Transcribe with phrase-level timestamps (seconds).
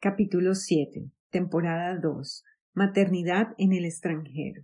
[0.00, 2.44] Capítulo 7, temporada 2.
[2.72, 4.62] Maternidad en el extranjero.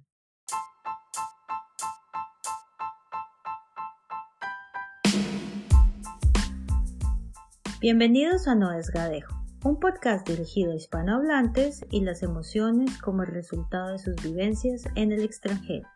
[7.81, 9.35] Bienvenidos a No es Gadejo,
[9.65, 15.11] un podcast dirigido a hispanohablantes y las emociones como el resultado de sus vivencias en
[15.11, 15.89] el extranjero.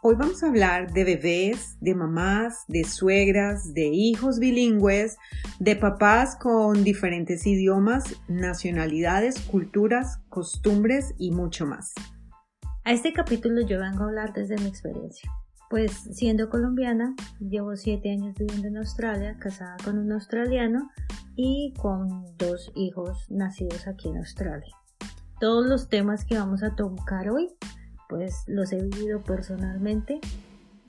[0.00, 5.16] Hoy vamos a hablar de bebés, de mamás, de suegras, de hijos bilingües,
[5.58, 11.94] de papás con diferentes idiomas, nacionalidades, culturas, costumbres y mucho más.
[12.84, 15.32] A este capítulo yo vengo a hablar desde mi experiencia.
[15.68, 20.90] Pues siendo colombiana, llevo siete años viviendo en Australia, casada con un australiano
[21.34, 24.72] y con dos hijos nacidos aquí en Australia.
[25.40, 27.48] Todos los temas que vamos a tocar hoy
[28.08, 30.20] pues los he vivido personalmente.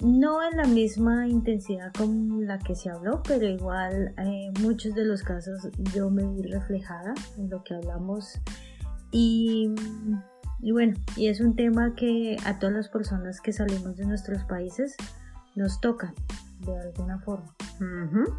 [0.01, 5.03] No en la misma intensidad con la que se habló, pero igual eh, muchos de
[5.03, 8.39] los casos yo me vi reflejada en lo que hablamos.
[9.11, 9.73] Y,
[10.61, 14.45] y bueno, y es un tema que a todas las personas que salimos de nuestros
[14.45, 14.95] países
[15.55, 16.13] nos toca
[16.59, 17.55] de alguna forma.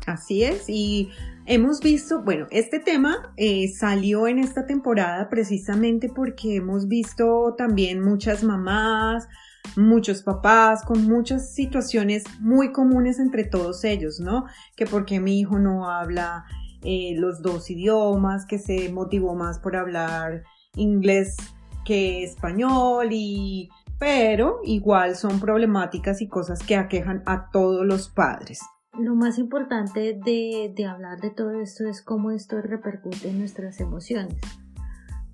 [0.07, 1.11] así es, y
[1.47, 8.03] hemos visto, bueno, este tema eh, salió en esta temporada precisamente porque hemos visto también
[8.03, 9.29] muchas mamás,
[9.77, 14.45] muchos papás con muchas situaciones muy comunes entre todos ellos, ¿no?
[14.77, 16.45] Que porque mi hijo no habla
[16.83, 20.45] eh, los dos idiomas, que se motivó más por hablar
[20.77, 21.37] inglés
[21.85, 28.61] que español y pero igual son problemáticas y cosas que aquejan a todos los padres.
[28.99, 34.41] Lo más importante de, hablar de todo esto es cómo esto repercute en nuestras emociones,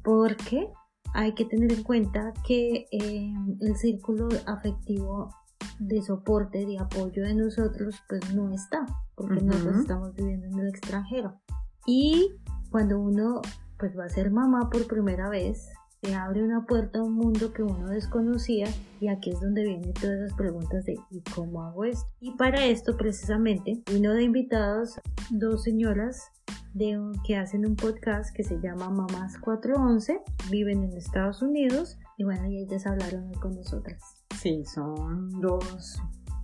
[0.02, 0.68] porque
[1.14, 5.30] hay que tener en cuenta que eh, el círculo afectivo
[5.78, 10.68] de soporte, de apoyo de nosotros, pues no está, porque nosotros estamos viviendo en el
[10.68, 11.40] extranjero.
[11.86, 12.34] Y
[12.70, 13.42] cuando uno
[13.78, 15.68] pues va a ser mamá por primera vez,
[16.02, 18.68] se abre una puerta a un mundo que uno desconocía
[19.00, 22.08] y aquí es donde vienen todas esas preguntas de ¿y cómo hago esto?
[22.20, 26.30] Y para esto precisamente vino de invitados dos señoras
[26.74, 30.20] de que hacen un podcast que se llama Mamás 411,
[30.50, 34.02] viven en Estados Unidos y bueno, y ellas hablaron con nosotras.
[34.38, 35.98] Sí, son dos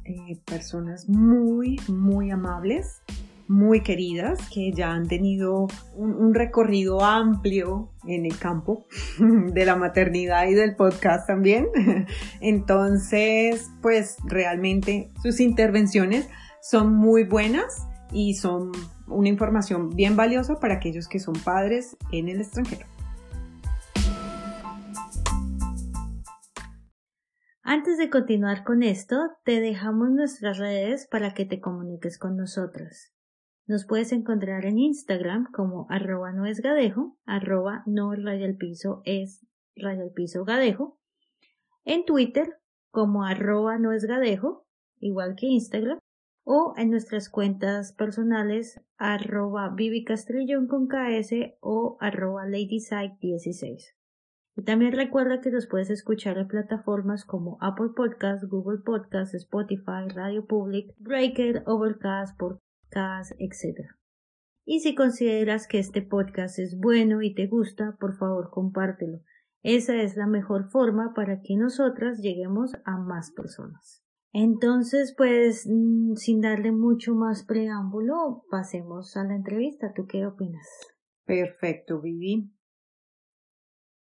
[0.04, 3.02] eh, personas muy, muy amables
[3.52, 8.86] muy queridas que ya han tenido un, recorrido amplio en el campo
[9.18, 11.68] de la maternidad y del podcast también.
[12.40, 16.28] Entonces, pues realmente sus intervenciones
[16.62, 18.72] son muy buenas y son
[19.06, 22.86] una información bien valiosa para aquellos que son padres en el extranjero.
[27.62, 33.11] Antes de continuar con esto, te dejamos nuestras redes para que te comuniques con nosotras.
[33.66, 38.20] Nos puedes encontrar en Instagram como arroba no es gadejo, arroba no es
[40.44, 40.98] gadejo.
[41.84, 42.58] En Twitter
[42.90, 44.66] como arroba no es gadejo,
[44.98, 45.98] igual que Instagram.
[46.44, 50.68] O en nuestras cuentas personales arroba Vivi Castrillón
[51.60, 53.94] o arroba LadySide16.
[54.56, 60.08] Y también recuerda que nos puedes escuchar en plataformas como Apple Podcasts, Google Podcasts, Spotify,
[60.12, 62.58] Radio Public, Breaker, Overcast, por
[63.38, 63.88] etc.
[64.64, 69.20] Y si consideras que este podcast es bueno y te gusta, por favor compártelo.
[69.62, 74.02] Esa es la mejor forma para que nosotras lleguemos a más personas.
[74.32, 79.92] Entonces, pues, mm, sin darle mucho más preámbulo, pasemos a la entrevista.
[79.94, 80.66] ¿Tú qué opinas?
[81.26, 82.50] Perfecto, Vivi.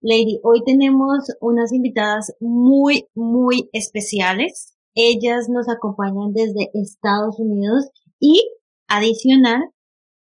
[0.01, 4.77] Lady, hoy tenemos unas invitadas muy, muy especiales.
[4.93, 7.89] Ellas nos acompañan desde Estados Unidos
[8.19, 8.41] y
[8.89, 9.63] adicional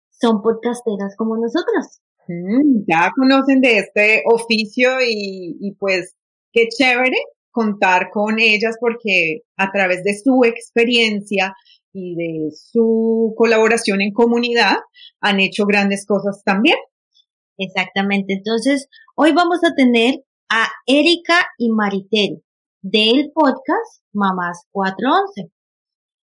[0.09, 2.01] son podcasteras como nosotros.
[2.27, 6.15] Mm, ya conocen de este oficio y, pues
[6.51, 7.17] qué chévere
[7.51, 11.53] contar con ellas porque a través de su experiencia
[11.93, 14.77] y de su colaboración en comunidad
[15.21, 16.77] han hecho grandes cosas también.
[17.57, 18.33] Exactamente.
[18.33, 20.15] Entonces, hoy vamos a tener
[20.49, 22.43] a Erika y Maritel
[22.81, 25.54] del podcast Mamás 411.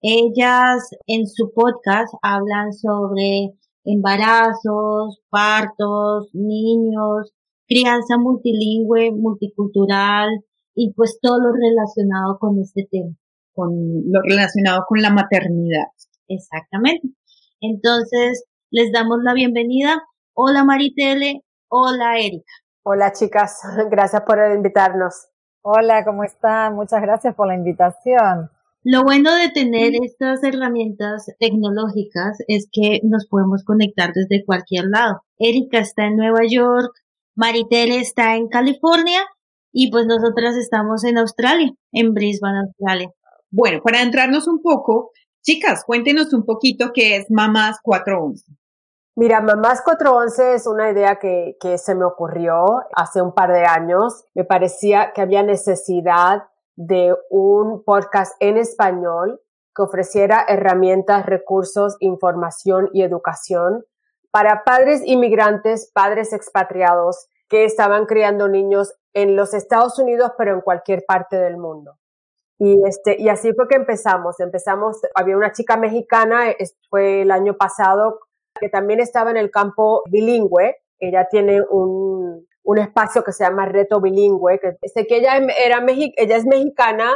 [0.04, 3.52] Ellas en su podcast hablan sobre
[3.84, 7.32] embarazos, partos, niños,
[7.68, 10.28] crianza multilingüe, multicultural
[10.74, 13.14] y pues todo lo relacionado con este tema.
[13.54, 13.70] Con
[14.10, 15.86] lo relacionado con la maternidad.
[16.26, 17.08] Exactamente.
[17.60, 20.02] Entonces, les damos la bienvenida.
[20.34, 22.52] Hola Maritele, hola Erika.
[22.82, 23.60] Hola chicas,
[23.90, 25.28] gracias por invitarnos.
[25.60, 26.74] Hola, ¿cómo están?
[26.74, 28.50] Muchas gracias por la invitación.
[28.84, 35.22] Lo bueno de tener estas herramientas tecnológicas es que nos podemos conectar desde cualquier lado.
[35.38, 36.90] Erika está en Nueva York,
[37.36, 39.20] Maritere está en California
[39.72, 43.08] y pues nosotras estamos en Australia, en Brisbane, Australia.
[43.52, 45.12] Bueno, para entrarnos un poco,
[45.42, 48.44] chicas, cuéntenos un poquito qué es Mamás 411.
[49.14, 53.64] Mira, Mamás 411 es una idea que, que se me ocurrió hace un par de
[53.64, 54.24] años.
[54.34, 56.42] Me parecía que había necesidad
[56.76, 59.40] de un podcast en español
[59.74, 63.84] que ofreciera herramientas, recursos, información y educación
[64.30, 70.62] para padres inmigrantes, padres expatriados que estaban criando niños en los Estados Unidos, pero en
[70.62, 71.98] cualquier parte del mundo.
[72.58, 74.40] Y, este, y así fue que empezamos.
[74.40, 76.44] Empezamos, había una chica mexicana,
[76.88, 78.20] fue el año pasado,
[78.58, 80.76] que también estaba en el campo bilingüe.
[80.98, 85.84] Ella tiene un, un espacio que se llama Reto Bilingüe, que sé que ella, era
[85.88, 87.10] ella es mexicana,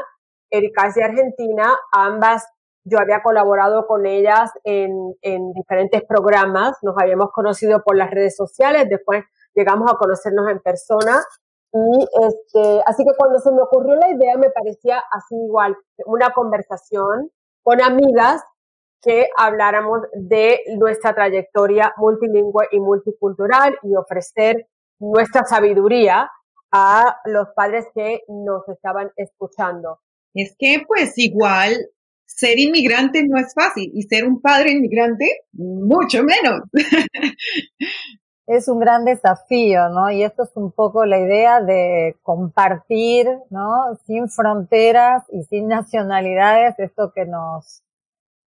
[0.51, 2.47] Erika es de Argentina, ambas
[2.89, 8.37] yo había colaborado con ellas en, en diferentes programas, nos habíamos conocido por las redes
[8.37, 11.21] sociales, después llegamos a conocernos en persona
[11.73, 15.77] y este, así que cuando se me ocurrió la idea me parecía así igual,
[16.07, 17.31] una conversación
[17.63, 18.43] con amigas
[19.03, 26.31] que habláramos de nuestra trayectoria multilingüe y multicultural y ofrecer nuestra sabiduría
[26.73, 30.01] a los padres que nos estaban escuchando.
[30.35, 31.75] Es que pues igual
[32.25, 36.61] ser inmigrante no es fácil y ser un padre inmigrante mucho menos.
[38.49, 40.09] Es un gran desafío, ¿no?
[40.09, 43.99] Y esto es un poco la idea de compartir, ¿no?
[44.07, 47.83] Sin fronteras y sin nacionalidades, esto que nos,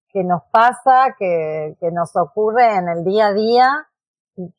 [0.08, 3.89] que nos pasa, que, que nos ocurre en el día a día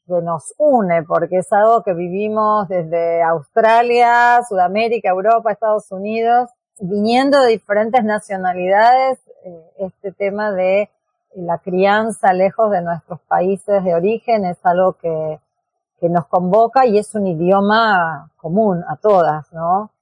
[0.07, 6.51] que nos une, porque es algo que vivimos desde Australia, Sudamérica, Europa, Estados Unidos,
[6.81, 10.91] viniendo de diferentes nacionalidades, eh, este tema de
[11.35, 15.39] la crianza lejos de nuestros países de origen es algo que,
[16.01, 19.93] que nos convoca y es un idioma común a todas, ¿no?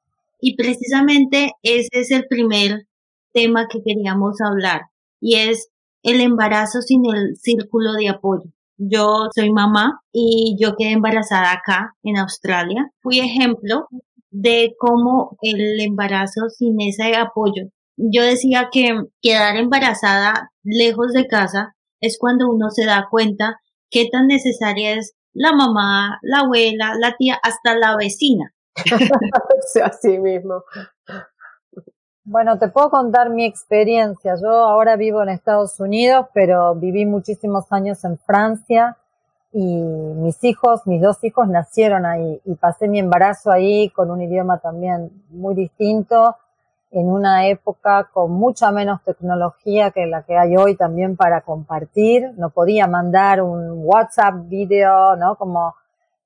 [0.40, 2.86] Y precisamente ese es el primer
[3.32, 4.82] tema que queríamos hablar
[5.20, 5.68] y es
[6.02, 8.50] el embarazo sin el círculo de apoyo.
[8.78, 12.90] Yo soy mamá y yo quedé embarazada acá en Australia.
[13.02, 13.88] Fui ejemplo
[14.30, 17.70] de cómo el embarazo sin ese apoyo.
[17.96, 23.58] Yo decía que quedar embarazada lejos de casa es cuando uno se da cuenta
[23.90, 28.54] qué tan necesaria es la mamá, la abuela, la tía, hasta la vecina.
[29.82, 30.62] Así mismo.
[32.30, 34.34] Bueno, te puedo contar mi experiencia.
[34.34, 38.98] Yo ahora vivo en Estados Unidos, pero viví muchísimos años en Francia
[39.50, 44.20] y mis hijos, mis dos hijos nacieron ahí y pasé mi embarazo ahí con un
[44.20, 46.36] idioma también muy distinto,
[46.90, 52.34] en una época con mucha menos tecnología que la que hay hoy también para compartir.
[52.36, 55.36] No podía mandar un WhatsApp video, ¿no?
[55.36, 55.74] Como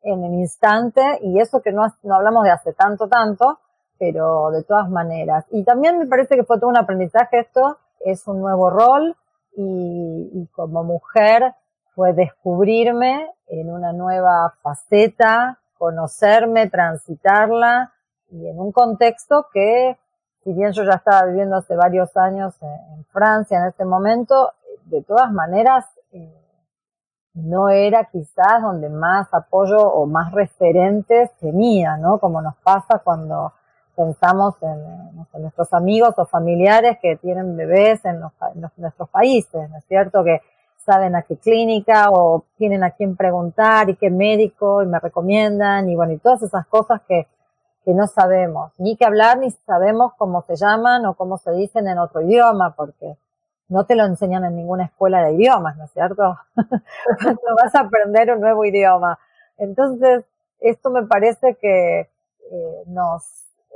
[0.03, 3.61] en el instante y eso que no, no hablamos de hace tanto, tanto
[3.99, 5.45] pero de todas maneras.
[5.51, 9.17] Y también me parece que fue todo un aprendizaje esto, es un nuevo rol
[9.57, 11.55] y, como mujer
[11.95, 17.93] fue descubrirme en una nueva faceta, conocerme, transitarla
[18.31, 19.99] y en un contexto que,
[20.43, 24.53] si bien yo ya estaba viviendo hace varios años en, Francia en este momento,
[24.87, 26.43] de todas maneras eh,
[27.35, 32.19] no era quizás donde más apoyo o más referentes tenía, ¿no?
[32.19, 33.53] Como nos pasa cuando
[33.97, 38.21] pensamos en, nuestros amigos o familiares que tienen bebés en,
[38.77, 40.23] nuestros países, ¿no es cierto?
[40.25, 40.41] Que
[40.77, 45.89] saben a qué clínica o tienen a quién preguntar y qué médico y me recomiendan
[45.89, 47.27] y bueno, y todas esas cosas que,
[47.85, 51.89] que no sabemos, ni que hablar ni sabemos cómo se llaman o cómo se dicen
[51.89, 53.17] en otro idioma, porque
[53.69, 56.39] no te lo enseñan en ninguna escuela de idiomas, ¿no es cierto?
[56.57, 59.19] no vas a aprender un nuevo idioma.
[59.57, 60.25] Entonces,
[60.61, 63.23] esto me parece que eh, nos,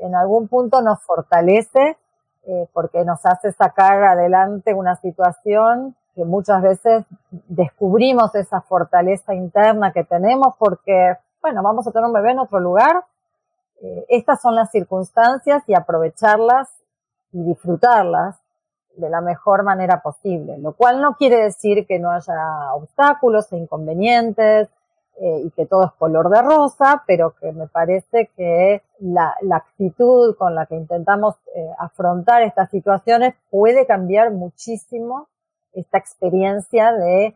[0.00, 1.96] en algún punto nos fortalece
[2.46, 7.04] eh, porque nos hace sacar adelante una situación que muchas veces
[7.48, 12.60] descubrimos esa fortaleza interna que tenemos porque, bueno, vamos a tener un bebé en otro
[12.60, 13.04] lugar.
[13.82, 16.70] Eh, estas son las circunstancias y aprovecharlas
[17.32, 18.36] y disfrutarlas
[18.96, 23.58] de la mejor manera posible, lo cual no quiere decir que no haya obstáculos e
[23.58, 24.68] inconvenientes,
[25.18, 30.36] eh, y que todo es color de rosa, pero que me parece que la, actitud
[30.36, 35.28] con la que intentamos eh, afrontar estas situaciones puede cambiar muchísimo
[35.72, 37.34] esta experiencia de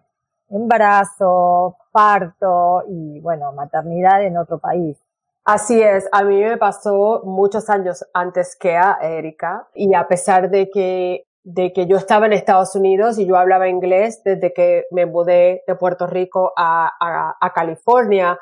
[0.50, 4.98] embarazo, parto y, bueno, maternidad en otro país.
[5.44, 10.50] Así es, a mí me pasó muchos años antes que a Erika y a pesar
[10.50, 14.84] de que de que yo estaba en Estados Unidos y yo hablaba inglés desde que
[14.90, 18.38] me mudé de Puerto Rico a, California.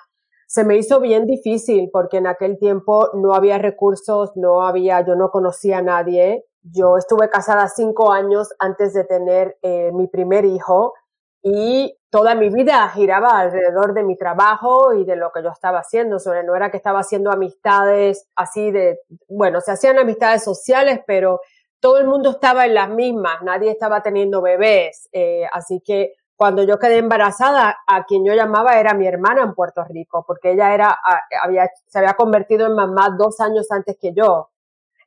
[0.47, 5.14] Se me hizo bien difícil porque en aquel tiempo no había recursos, no había, yo
[5.14, 6.45] no conocía a nadie.
[6.62, 10.95] Yo estuve casada cinco años antes de tener eh, mi primer hijo
[11.43, 15.81] y toda mi vida giraba alrededor de mi trabajo y de lo que yo estaba
[15.81, 16.19] haciendo.
[16.19, 21.40] Sobre no era que estaba haciendo amistades así de, bueno, se hacían amistades sociales, pero
[21.80, 26.62] todo el mundo estaba en las mismas, nadie estaba teniendo bebés, eh, así que cuando
[26.62, 30.73] yo quedé embarazada, a quien yo llamaba era mi hermana en Puerto Rico, porque ella
[30.73, 30.97] era,
[31.42, 34.50] había, se había convertido en mamá dos años antes que yo.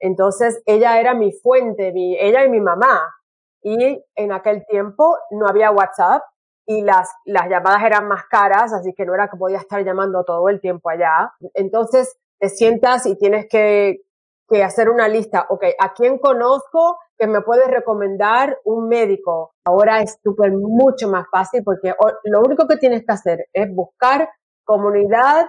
[0.01, 3.15] Entonces, ella era mi fuente, mi, ella y mi mamá.
[3.63, 6.21] Y en aquel tiempo no había WhatsApp
[6.65, 10.25] y las, las llamadas eran más caras, así que no era que podía estar llamando
[10.25, 11.31] todo el tiempo allá.
[11.53, 14.01] Entonces, te sientas y tienes que
[14.51, 19.53] que hacer una lista, ok, ¿a quién conozco que me puede recomendar un médico?
[19.65, 21.93] Ahora es súper mucho más fácil porque
[22.25, 24.29] lo único que tienes que hacer es buscar
[24.65, 25.47] comunidad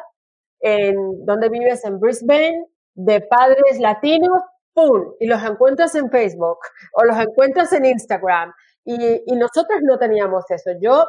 [0.60, 4.40] en donde vives en Brisbane de padres latinos,
[4.72, 5.14] ¡pum!
[5.18, 6.58] Y los encuentras en Facebook
[6.92, 8.52] o los encuentras en Instagram.
[8.84, 10.70] Y, y nosotros no teníamos eso.
[10.80, 11.04] Yo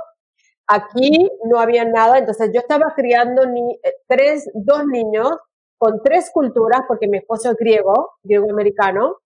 [0.67, 5.37] aquí no había nada, entonces yo estaba criando ni, eh, tres, dos niños
[5.77, 9.17] con tres culturas, porque mi esposo es griego, griego americano,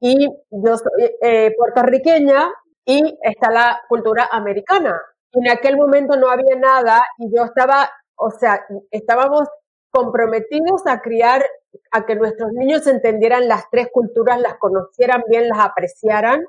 [0.00, 2.50] y yo soy eh, puertorriqueña
[2.86, 4.98] y está la cultura americana.
[5.32, 9.48] En aquel momento no había nada y yo estaba, o sea, estábamos
[9.90, 11.44] comprometidos a criar,
[11.92, 16.44] a que nuestros niños entendieran las tres culturas, las conocieran bien, las apreciaran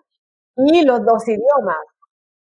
[0.55, 1.77] y los dos idiomas.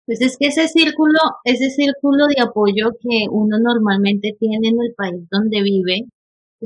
[0.06, 4.94] Pues es que ese círculo, ese círculo de apoyo que uno normalmente tiene en el
[4.96, 6.08] país donde vive,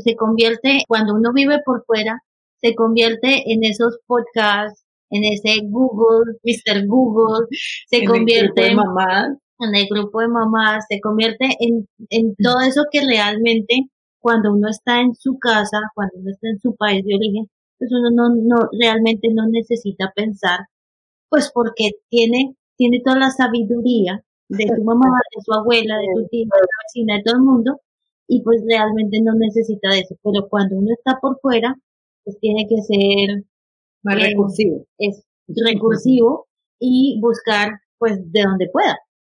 [0.01, 2.21] se convierte, cuando uno vive por fuera,
[2.61, 6.85] se convierte en esos podcasts, en ese Google, Mr.
[6.87, 7.47] Google,
[7.87, 9.37] se convierte en, mamás.
[9.59, 13.89] en el grupo de mamás, se convierte en, en todo eso que realmente
[14.19, 17.91] cuando uno está en su casa, cuando uno está en su país de origen, pues
[17.91, 20.59] uno no, no realmente no necesita pensar,
[21.29, 26.27] pues porque tiene, tiene toda la sabiduría de tu mamá, de su abuela, de tu
[26.27, 27.81] tía, de la vecina, de todo el mundo,
[28.27, 30.15] y pues realmente no necesita de eso.
[30.23, 31.75] Pero cuando uno está por fuera,
[32.23, 33.43] pues tiene que ser
[34.03, 34.85] más eh, recursivo.
[34.97, 36.47] Es recursivo
[36.79, 38.97] y buscar pues de donde pueda.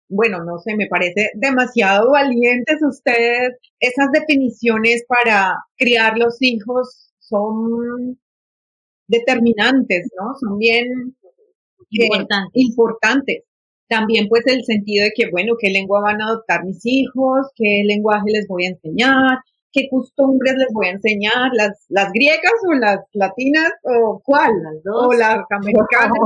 [0.10, 3.58] Bueno, no sé, me parece demasiado valientes ustedes.
[3.80, 8.20] Esas definiciones para criar los hijos son
[9.08, 10.34] determinantes, ¿no?
[10.40, 11.16] Son bien
[12.54, 13.44] importantes.
[13.90, 17.82] También pues el sentido de que, bueno, qué lengua van a adoptar mis hijos, qué
[17.86, 19.40] lenguaje les voy a enseñar,
[19.72, 24.52] qué costumbres les voy a enseñar, las, las griegas o las latinas o cuál,
[24.86, 26.20] o las americanas.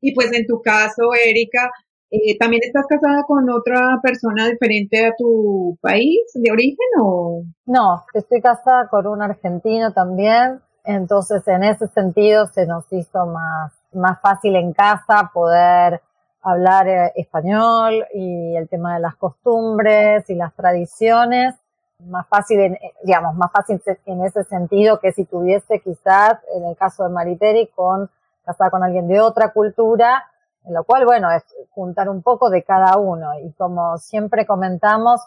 [0.00, 1.70] y pues en tu caso, Erika,
[2.10, 7.42] eh, ¿también estás casada con otra persona diferente a tu país de origen o?
[7.66, 13.72] No, estoy casada con un argentino también, entonces en ese sentido se nos hizo más,
[13.92, 16.00] más fácil en casa poder
[16.42, 21.54] hablar eh, español y el tema de las costumbres y las tradiciones,
[22.00, 26.76] más fácil, en, digamos, más fácil en ese sentido que si tuviese quizás, en el
[26.76, 28.10] caso de Mariteri, con
[28.44, 30.24] casada con alguien de otra cultura,
[30.64, 33.38] en lo cual, bueno, es juntar un poco de cada uno.
[33.38, 35.20] Y como siempre comentamos,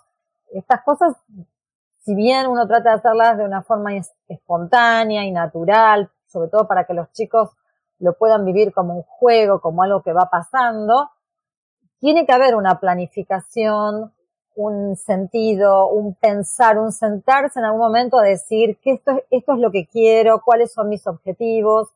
[0.54, 1.16] estas cosas,
[2.00, 3.92] si bien uno trata de hacerlas de una forma
[4.28, 7.52] espontánea y natural, sobre todo para que los chicos
[8.00, 11.10] lo puedan vivir como un juego, como algo que va pasando,
[12.00, 14.14] tiene que haber una planificación,
[14.56, 19.60] un sentido, un pensar, un sentarse en algún momento a decir que esto, esto es
[19.60, 21.90] lo que quiero, cuáles son mis objetivos.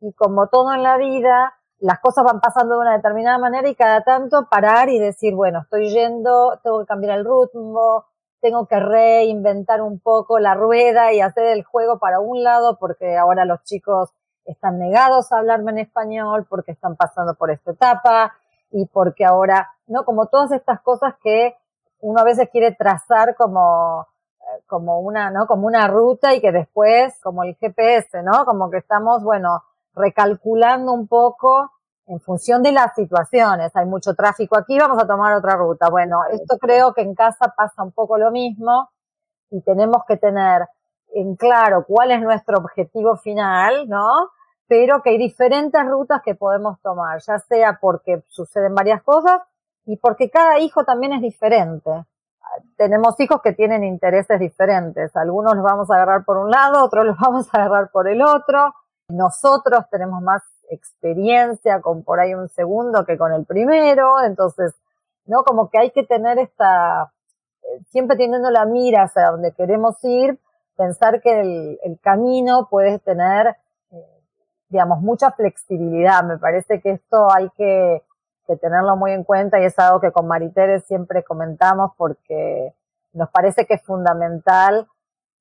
[0.00, 3.74] Y como todo en la vida, las cosas van pasando de una determinada manera y
[3.74, 8.06] cada tanto parar y decir, bueno, estoy yendo, tengo que cambiar el ritmo,
[8.40, 13.16] tengo que reinventar un poco la rueda y hacer el juego para un lado porque
[13.16, 14.10] ahora los chicos
[14.50, 18.34] están negados a hablarme en español porque están pasando por esta etapa
[18.70, 20.04] y porque ahora, ¿no?
[20.04, 21.56] Como todas estas cosas que
[22.00, 24.06] uno a veces quiere trazar como,
[24.40, 25.46] eh, como una, ¿no?
[25.46, 28.44] Como una ruta y que después, como el GPS, ¿no?
[28.44, 29.62] Como que estamos, bueno,
[29.94, 31.70] recalculando un poco
[32.06, 33.74] en función de las situaciones.
[33.74, 35.88] Hay mucho tráfico aquí, vamos a tomar otra ruta.
[35.90, 38.90] Bueno, esto creo que en casa pasa un poco lo mismo
[39.50, 40.66] y tenemos que tener
[41.12, 44.30] en claro cuál es nuestro objetivo final, ¿no?
[44.70, 49.40] Pero que hay diferentes rutas que podemos tomar, ya sea porque suceden varias cosas
[49.84, 51.90] y porque cada hijo también es diferente.
[52.76, 55.16] tenemos hijos que tienen intereses diferentes.
[55.16, 58.22] Algunos los vamos a agarrar por un lado, otros los vamos a agarrar por el
[58.22, 58.72] otro.
[59.08, 64.76] Nosotros tenemos más experiencia con por ahí un segundo que con el primero, entonces,
[65.26, 65.42] ¿no?
[65.42, 67.12] Como que hay que tener esta,
[67.62, 70.38] eh, siempre teniendo la mira hacia donde queremos ir,
[70.76, 73.56] pensar que el, camino puede tener,
[74.70, 76.24] digamos, mucha flexibilidad.
[76.24, 78.02] Me parece que esto hay que,
[78.60, 82.74] tenerlo muy en cuenta y es algo que con Maritere siempre comentamos porque
[83.12, 84.88] nos parece que es fundamental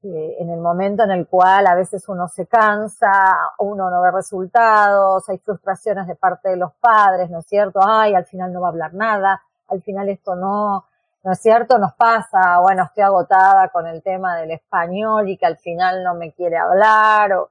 [0.03, 3.09] eh, en el momento en el cual a veces uno se cansa,
[3.57, 7.79] uno no ve resultados, hay frustraciones de parte de los padres, ¿no es cierto?
[7.83, 10.85] Ay, al final no va a hablar nada, al final esto no,
[11.23, 11.79] ¿no es cierto?
[11.79, 16.13] Nos pasa, bueno, estoy agotada con el tema del español y que al final no
[16.13, 17.49] me quiere hablar, o,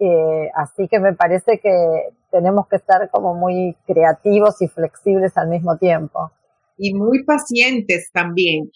[0.00, 1.70] eh, así que me parece que
[2.30, 6.32] tenemos que estar como muy creativos y flexibles al mismo tiempo.
[6.78, 8.70] Y muy pacientes también,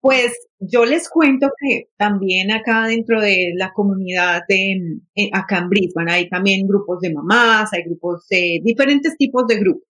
[0.00, 5.00] pues yo les cuento que también acá dentro de la comunidad de
[5.32, 9.86] acá en Brisbane hay también grupos de mamás, hay grupos de diferentes tipos de grupos.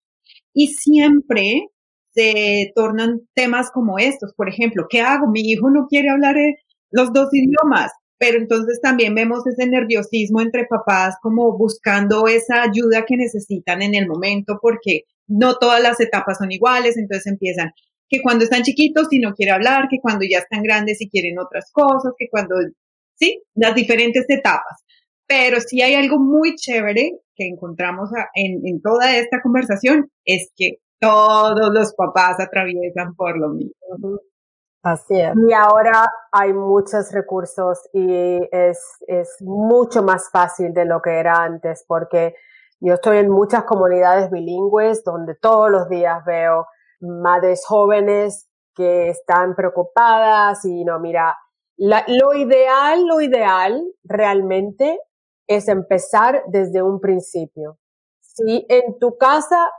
[0.54, 1.68] Y siempre
[2.12, 4.34] se tornan temas como estos.
[4.34, 5.28] Por ejemplo, ¿qué hago?
[5.28, 6.56] Mi hijo no quiere hablar eh,
[6.90, 13.06] los dos idiomas, pero entonces también vemos ese nerviosismo entre papás como buscando esa ayuda
[13.06, 17.72] que necesitan en el momento porque no todas las etapas son iguales, entonces empiezan,
[18.10, 21.38] que cuando están chiquitos y no quiere hablar, que cuando ya están grandes y quieren
[21.40, 22.56] otras cosas, que cuando,
[23.16, 24.84] sí, las diferentes etapas.
[25.28, 30.78] Pero sí hay algo muy chévere que encontramos en, en toda esta conversación, es que
[31.00, 33.74] todos los papás atraviesan por lo mismo.
[35.48, 41.44] Y ahora hay muchos recursos y es, es mucho más fácil de lo que era
[41.44, 42.36] antes porque
[42.80, 46.68] yo estoy en muchas comunidades bilingües donde todos los días veo
[47.00, 51.36] madres jóvenes que están preocupadas y no, mira,
[51.78, 55.00] lo ideal, lo ideal realmente
[55.48, 57.80] es empezar desde un principio.
[58.22, 59.72] Si en tu casa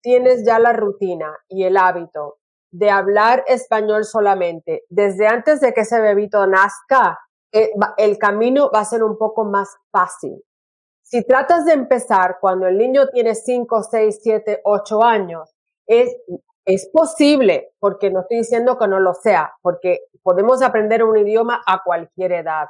[0.00, 2.38] tienes ya la rutina y el hábito
[2.78, 7.18] de hablar español solamente, desde antes de que ese bebito nazca,
[7.52, 10.42] eh, el camino va a ser un poco más fácil.
[11.02, 15.54] Si tratas de empezar cuando el niño tiene 5, 6, 7, 8 años,
[15.86, 16.16] es
[16.66, 21.62] es posible, porque no estoy diciendo que no lo sea, porque podemos aprender un idioma
[21.64, 22.66] a cualquier edad.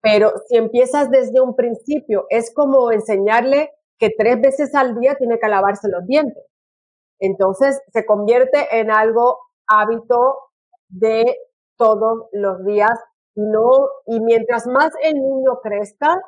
[0.00, 5.38] Pero si empiezas desde un principio, es como enseñarle que tres veces al día tiene
[5.38, 6.42] que lavarse los dientes.
[7.20, 10.38] Entonces se convierte en algo hábito
[10.88, 11.36] de
[11.76, 12.98] todos los días
[13.34, 13.70] y no,
[14.06, 16.20] y mientras más el niño crezca,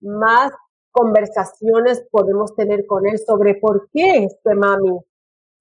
[0.00, 0.52] más
[0.90, 4.98] conversaciones podemos tener con él sobre por qué este mami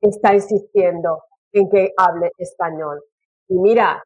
[0.02, 3.04] está insistiendo en que hable español.
[3.48, 4.04] Y mira,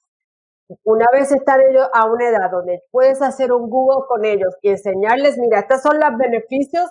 [0.83, 4.69] una vez están ellos a una edad donde puedes hacer un Google con ellos y
[4.69, 6.89] enseñarles, mira, estos son los beneficios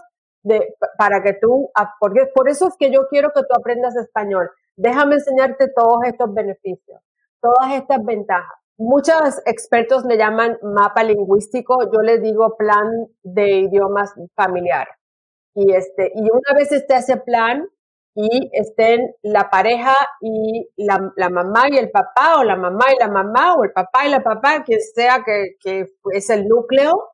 [0.97, 4.51] para que tú, porque por eso es que yo quiero que tú aprendas español.
[4.77, 7.01] Déjame enseñarte todos estos beneficios,
[7.41, 8.59] todas estas ventajas.
[8.77, 12.89] Muchos expertos me llaman mapa lingüístico, yo les digo plan
[13.23, 14.89] de idiomas familiar.
[15.55, 17.67] Y este, y una vez esté ese plan,
[18.21, 22.99] y estén la pareja y la, la, mamá y el papá, o la mamá y
[22.99, 25.55] la mamá, o el papá y la papá, quien sea que
[26.13, 27.13] es el núcleo,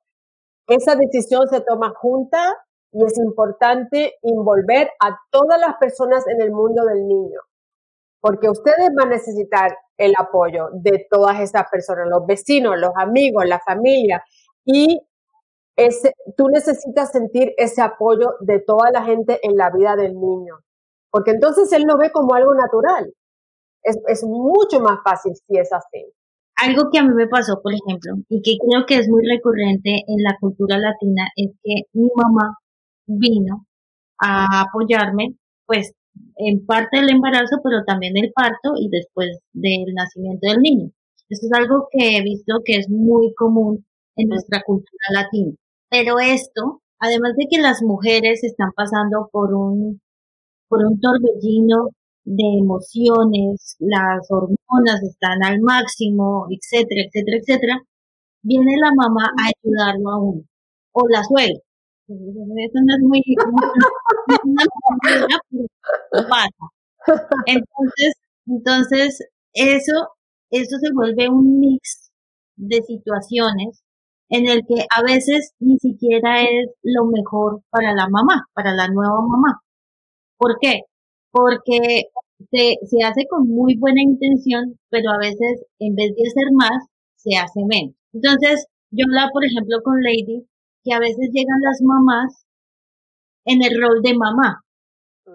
[0.66, 2.57] esa decisión se toma junta
[2.94, 7.40] y es importante involver a todas las personas en el mundo del niño,
[8.20, 13.44] porque ustedes van a necesitar el apoyo de todas esas personas, los vecinos, los amigos,
[13.46, 14.24] la familia,
[14.64, 14.98] y
[15.76, 20.64] ese, tú necesitas sentir ese apoyo de toda la gente en la vida del niño
[21.14, 23.09] porque entonces él lo ve como algo natural.
[23.85, 26.04] Es, es mucho más fácil si es así.
[26.57, 29.90] Algo que a mí me pasó, por ejemplo, y que creo que es muy recurrente
[30.09, 32.59] en la cultura latina, es que mi mamá
[33.07, 33.67] vino
[34.21, 35.37] a apoyarme,
[35.67, 35.93] pues,
[36.37, 40.90] en parte del embarazo, pero también del parto y después del nacimiento del niño.
[41.31, 43.85] Esto es algo que he visto que es muy común
[44.17, 45.53] en nuestra cultura latina.
[45.90, 50.01] Pero esto, además de que las mujeres están pasando por un
[50.69, 51.90] por un torbellino
[52.25, 57.83] de emociones, las hormonas están al máximo, etcétera, etcétera, etcétera,
[58.43, 60.43] viene la mamá a ayudarlo a uno,
[60.93, 61.61] o la suegra.
[62.07, 63.23] Eso no es muy,
[66.29, 66.64] pasa.
[67.47, 68.14] Entonces,
[68.47, 69.19] entonces,
[69.55, 70.09] eso,
[70.51, 72.11] eso se vuelve un mix
[72.57, 73.83] de situaciones
[74.29, 78.88] en el que a veces ni siquiera es lo mejor para la mamá, para la
[78.88, 79.61] nueva mamá.
[80.38, 80.83] ¿Por qué?
[81.31, 82.05] Porque
[82.51, 86.87] se, se hace con muy buena intención, pero a veces en vez de hacer más,
[87.17, 87.95] se hace menos.
[88.12, 90.47] Entonces, yo hablaba, por ejemplo, con Lady,
[90.85, 92.47] que a veces llegan las mamás
[93.47, 94.64] en el rol de mamá,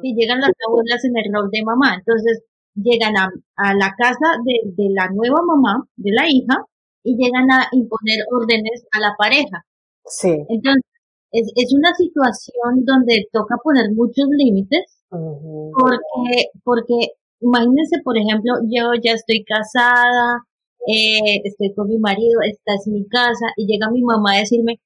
[0.02, 1.96] y llegan las abuelas en el rol de mamá.
[1.96, 2.44] Entonces,
[2.76, 6.66] llegan a, a la casa de, de, la nueva mamá, de la hija,
[7.04, 9.66] y llegan a imponer órdenes a la pareja.
[10.06, 10.30] Sí.
[10.50, 10.84] Entonces,
[11.32, 16.96] es, es una situación donde toca poner muchos límites, porque, porque
[17.42, 20.44] imagínense, por ejemplo, yo ya estoy casada,
[20.88, 24.80] eh, estoy con mi marido, esta es mi casa, y llega mi mamá a decirme,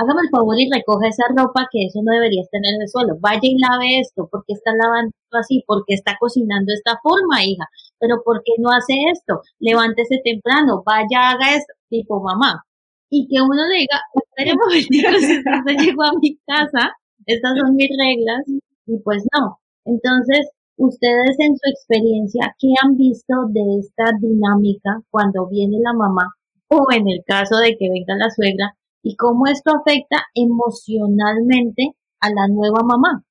[0.00, 3.18] hágame el favor y recoja esa ropa que eso no debería estar en el suelo.
[3.20, 5.62] Vaya y lave esto, porque está lavando así?
[5.66, 7.68] porque está cocinando de esta forma, hija?
[7.98, 9.42] Pero ¿por qué no hace esto?
[9.58, 12.64] Levántese temprano, vaya, haga esto, tipo mamá.
[13.10, 18.40] Y que uno le diga, esperemos, usted llegó a mi casa, estas son mis reglas,
[18.86, 19.58] y pues no.
[19.84, 26.32] Entonces, ustedes en su experiencia, ¿qué han visto de esta dinámica cuando viene la mamá
[26.68, 32.28] o en el caso de que venga la suegra y cómo esto afecta emocionalmente a
[32.28, 33.22] la nueva mamá.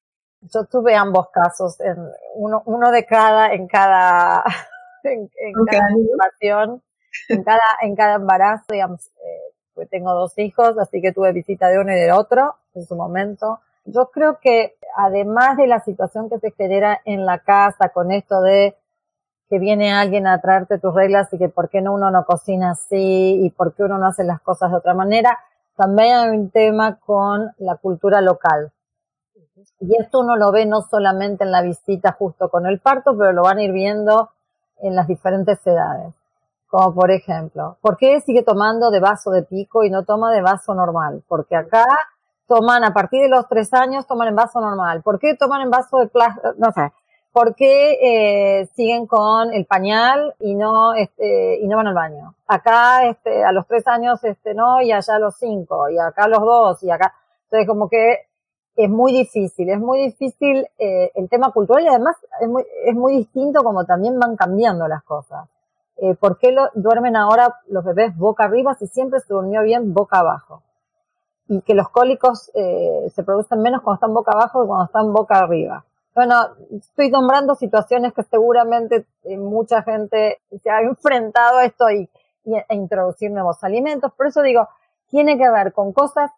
[0.41, 1.97] Yo tuve ambos casos, en
[2.35, 4.43] uno, uno de cada, en cada,
[5.03, 5.29] en,
[5.65, 6.81] cada situación,
[7.27, 11.67] en cada, en cada embarazo, digamos, eh, pues tengo dos hijos, así que tuve visita
[11.67, 13.59] de uno y del otro en su momento.
[13.85, 18.41] Yo creo que además de la situación que se genera en la casa con esto
[18.41, 18.75] de
[19.49, 22.71] que viene alguien a traerte tus reglas y que por qué no uno no cocina
[22.71, 25.39] así y por qué uno no hace las cosas de otra manera,
[25.79, 28.69] también hay un tema con la cultura local.
[29.79, 33.31] Y esto uno lo ve no solamente en la visita justo con el parto, pero
[33.31, 34.29] lo van a ir viendo
[34.81, 36.13] en las diferentes edades.
[36.67, 40.41] Como por ejemplo, ¿por qué sigue tomando de vaso de pico y no toma de
[40.41, 41.23] vaso normal?
[41.29, 41.85] Porque acá
[42.45, 45.01] toman a partir de los tres años, toman en vaso normal.
[45.01, 46.55] ¿Por qué toman en vaso de plástico?
[46.57, 46.91] No sé.
[47.31, 52.35] ¿Por qué eh, siguen con el pañal y no este, y no van al baño?
[52.47, 56.23] Acá este, a los tres años este no y allá a los cinco y acá
[56.23, 57.13] a los dos y acá
[57.43, 58.29] entonces como que
[58.75, 62.95] es muy difícil, es muy difícil eh, el tema cultural y además es muy, es
[62.95, 65.49] muy distinto como también van cambiando las cosas.
[65.97, 69.93] Eh, ¿Por qué lo, duermen ahora los bebés boca arriba si siempre se durmió bien
[69.93, 70.63] boca abajo?
[71.49, 75.11] Y que los cólicos eh, se producen menos cuando están boca abajo que cuando están
[75.11, 75.83] boca arriba.
[76.19, 76.35] Bueno,
[76.71, 82.09] estoy nombrando situaciones que seguramente eh, mucha gente se ha enfrentado a esto y,
[82.43, 84.11] y a introducir nuevos alimentos.
[84.17, 84.67] Por eso digo,
[85.07, 86.29] tiene que ver con cosas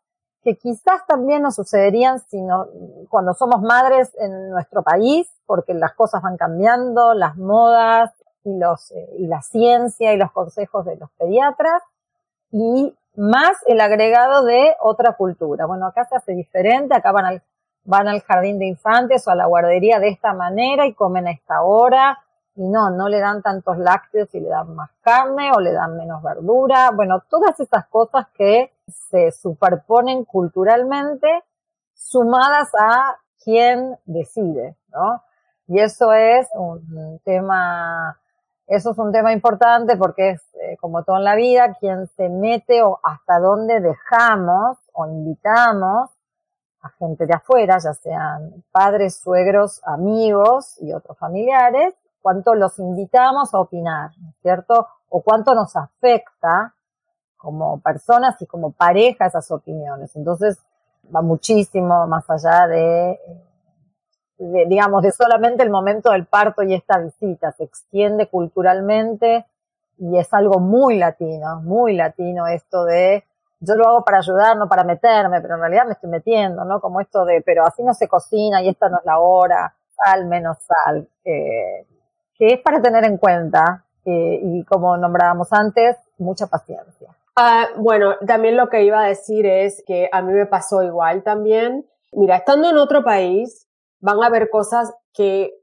[0.43, 2.67] que quizás también nos sucederían si no,
[3.09, 8.11] cuando somos madres en nuestro país, porque las cosas van cambiando, las modas
[8.43, 11.81] y los eh, y la ciencia y los consejos de los pediatras
[12.51, 15.65] y más el agregado de otra cultura.
[15.65, 17.41] Bueno, acá se hace diferente, acá van al
[17.83, 21.31] van al jardín de infantes o a la guardería de esta manera y comen a
[21.31, 22.19] esta hora
[22.55, 25.97] y no, no le dan tantos lácteos y le dan más carne o le dan
[25.97, 26.91] menos verdura.
[26.91, 31.27] Bueno, todas esas cosas que se superponen culturalmente
[31.93, 35.23] sumadas a quién decide, ¿no?
[35.67, 38.19] Y eso es un tema,
[38.67, 42.27] eso es un tema importante porque es eh, como todo en la vida, quien se
[42.27, 46.09] mete o hasta dónde dejamos o invitamos
[46.81, 53.53] a gente de afuera, ya sean padres, suegros, amigos y otros familiares, cuánto los invitamos
[53.53, 54.87] a opinar, ¿cierto?
[55.09, 56.73] O cuánto nos afecta
[57.37, 60.15] como personas y como pareja esas opiniones.
[60.15, 60.59] Entonces,
[61.13, 63.19] va muchísimo más allá de,
[64.37, 67.51] de, digamos, de solamente el momento del parto y esta visita.
[67.51, 69.45] Se extiende culturalmente
[69.97, 73.23] y es algo muy latino, muy latino esto de
[73.61, 76.81] yo lo hago para ayudar, no para meterme, pero en realidad me estoy metiendo, ¿no?
[76.81, 80.25] Como esto de, pero así no se cocina y esta no es la hora, sal
[80.25, 81.85] menos sal, eh,
[82.35, 87.15] que es para tener en cuenta eh, y como nombrábamos antes, mucha paciencia.
[87.35, 91.23] Ah, bueno, también lo que iba a decir es que a mí me pasó igual
[91.23, 91.85] también.
[92.13, 93.67] Mira, estando en otro país,
[93.99, 95.53] van a haber cosas que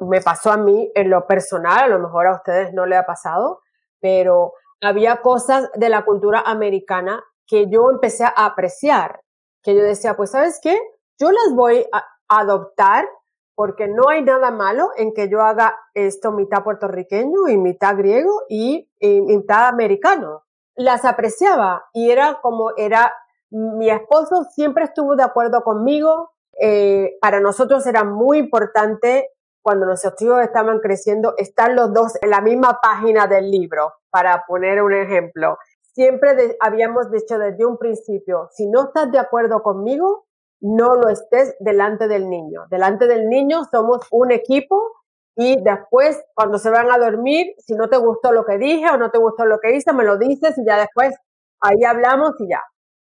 [0.00, 3.06] me pasó a mí en lo personal, a lo mejor a ustedes no le ha
[3.06, 3.60] pasado,
[4.00, 9.20] pero había cosas de la cultura americana que yo empecé a apreciar,
[9.62, 10.78] que yo decía, pues sabes qué,
[11.18, 13.08] yo las voy a adoptar
[13.54, 18.44] porque no hay nada malo en que yo haga esto mitad puertorriqueño y mitad griego
[18.48, 20.44] y, mitad americano.
[20.76, 23.12] Las apreciaba y era como era,
[23.50, 29.28] mi esposo siempre estuvo de acuerdo conmigo, eh, para nosotros era muy importante
[29.62, 34.44] cuando nuestros hijos estaban creciendo, estar los dos en la misma página del libro, para
[34.46, 35.58] poner un ejemplo.
[35.92, 40.26] Siempre habíamos dicho desde un principio, si no estás de acuerdo conmigo,
[40.60, 42.66] no lo estés delante del niño.
[42.70, 44.92] Delante del niño somos un equipo
[45.36, 48.98] y después cuando se van a dormir, si no te gustó lo que dije o
[48.98, 51.14] no te gustó lo que hice, me lo dices y ya después
[51.60, 52.62] ahí hablamos y ya.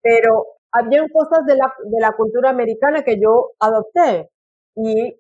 [0.02, 4.30] Pero había cosas de la, de la cultura americana que yo adopté
[4.76, 5.20] y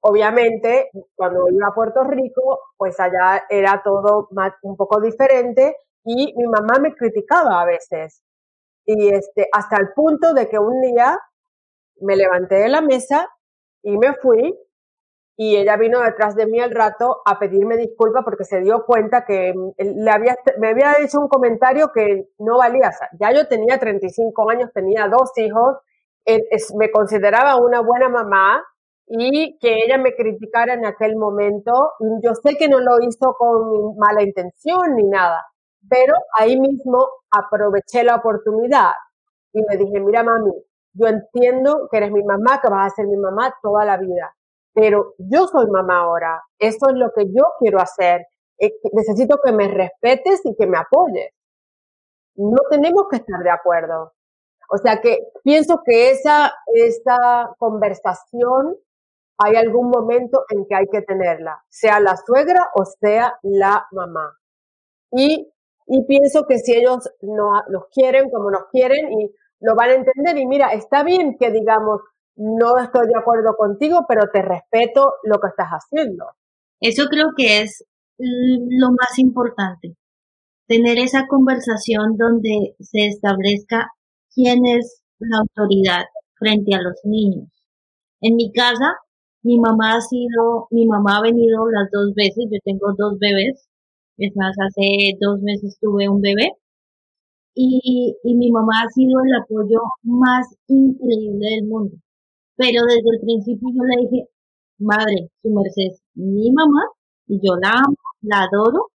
[0.00, 4.28] obviamente cuando iba a Puerto Rico, pues allá era todo
[4.62, 8.22] un poco diferente y mi mamá me criticaba a veces.
[8.86, 11.18] Y este, hasta el punto de que un día
[12.00, 13.28] me levanté de la mesa
[13.82, 14.58] y me fui
[15.36, 19.24] y ella vino detrás de mí al rato a pedirme disculpas porque se dio cuenta
[19.24, 22.90] que le había, me había hecho un comentario que no valía.
[23.18, 25.78] ya yo tenía 35 años, tenía dos hijos,
[26.76, 28.62] me consideraba una buena mamá
[29.12, 31.72] y que ella me criticara en aquel momento.
[32.22, 35.44] Yo sé que no lo hizo con mala intención ni nada,
[35.88, 38.92] pero ahí mismo aproveché la oportunidad
[39.52, 40.52] y me dije, mira mami,
[40.92, 44.32] yo entiendo que eres mi mamá, que vas a ser mi mamá toda la vida,
[44.72, 48.26] pero yo soy mamá ahora, eso es lo que yo quiero hacer,
[48.58, 51.32] eh, necesito que me respetes y que me apoyes.
[52.36, 54.12] No tenemos que estar de acuerdo.
[54.68, 58.76] O sea que pienso que esa, esa conversación
[59.42, 64.36] hay algún momento en que hay que tenerla, sea la suegra o sea la mamá.
[65.10, 65.50] Y
[65.92, 69.94] y pienso que si ellos no, nos quieren como nos quieren y lo van a
[69.94, 72.00] entender y mira, está bien que digamos,
[72.36, 76.26] no estoy de acuerdo contigo, pero te respeto lo que estás haciendo.
[76.78, 77.84] Eso creo que es
[78.18, 79.96] lo más importante,
[80.68, 83.88] tener esa conversación donde se establezca
[84.32, 86.04] quién es la autoridad
[86.38, 87.48] frente a los niños.
[88.20, 88.96] En mi casa,
[89.42, 93.68] mi mamá ha sido, mi mamá ha venido las dos veces, yo tengo dos bebés,
[94.18, 96.52] es más, hace dos meses tuve un bebé
[97.54, 101.96] y, y mi mamá ha sido el apoyo más increíble del mundo.
[102.56, 104.28] Pero desde el principio yo le dije,
[104.78, 106.82] madre, su merced mi mamá
[107.28, 108.88] y yo la amo, la adoro,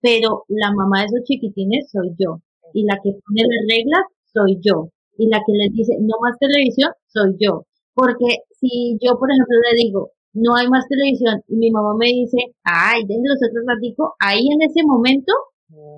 [0.00, 2.40] pero la mamá de esos chiquitines soy yo.
[2.74, 4.90] Y la que pone las reglas soy yo.
[5.18, 7.64] Y la que les dice, no más televisión, soy yo.
[7.94, 12.06] Porque si yo, por ejemplo, le digo, no hay más televisión y mi mamá me
[12.06, 15.32] dice, ay, los otros ratico, ahí en ese momento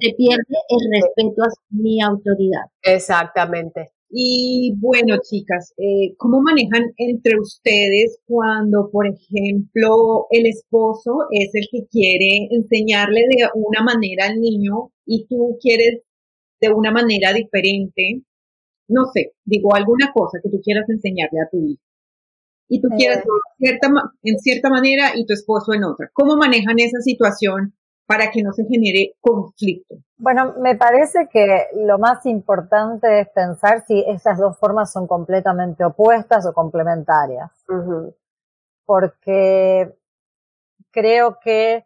[0.01, 2.63] se pierde el respeto a mi autoridad.
[2.83, 3.91] Exactamente.
[4.11, 11.67] Y bueno, chicas, eh, ¿cómo manejan entre ustedes cuando, por ejemplo, el esposo es el
[11.71, 16.01] que quiere enseñarle de una manera al niño y tú quieres
[16.61, 18.23] de una manera diferente?
[18.89, 21.83] No sé, digo alguna cosa que tú quieras enseñarle a tu hijo
[22.69, 23.25] y tú quieres
[23.59, 23.89] cierta,
[24.23, 26.11] en cierta manera y tu esposo en otra.
[26.13, 27.75] ¿Cómo manejan esa situación
[28.07, 29.97] para que no se genere conflicto?
[30.17, 35.85] Bueno, me parece que lo más importante es pensar si esas dos formas son completamente
[35.85, 37.51] opuestas o complementarias.
[38.85, 39.95] Porque
[40.91, 41.85] creo que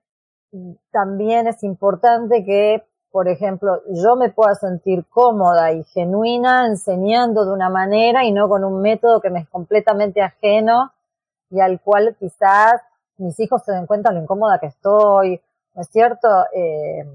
[0.90, 7.52] también es importante que por ejemplo, yo me pueda sentir cómoda y genuina enseñando de
[7.52, 10.92] una manera y no con un método que me es completamente ajeno
[11.50, 12.80] y al cual quizás
[13.18, 15.40] mis hijos se den cuenta lo incómoda que estoy,
[15.74, 16.26] ¿no es cierto?
[16.54, 17.06] Eh,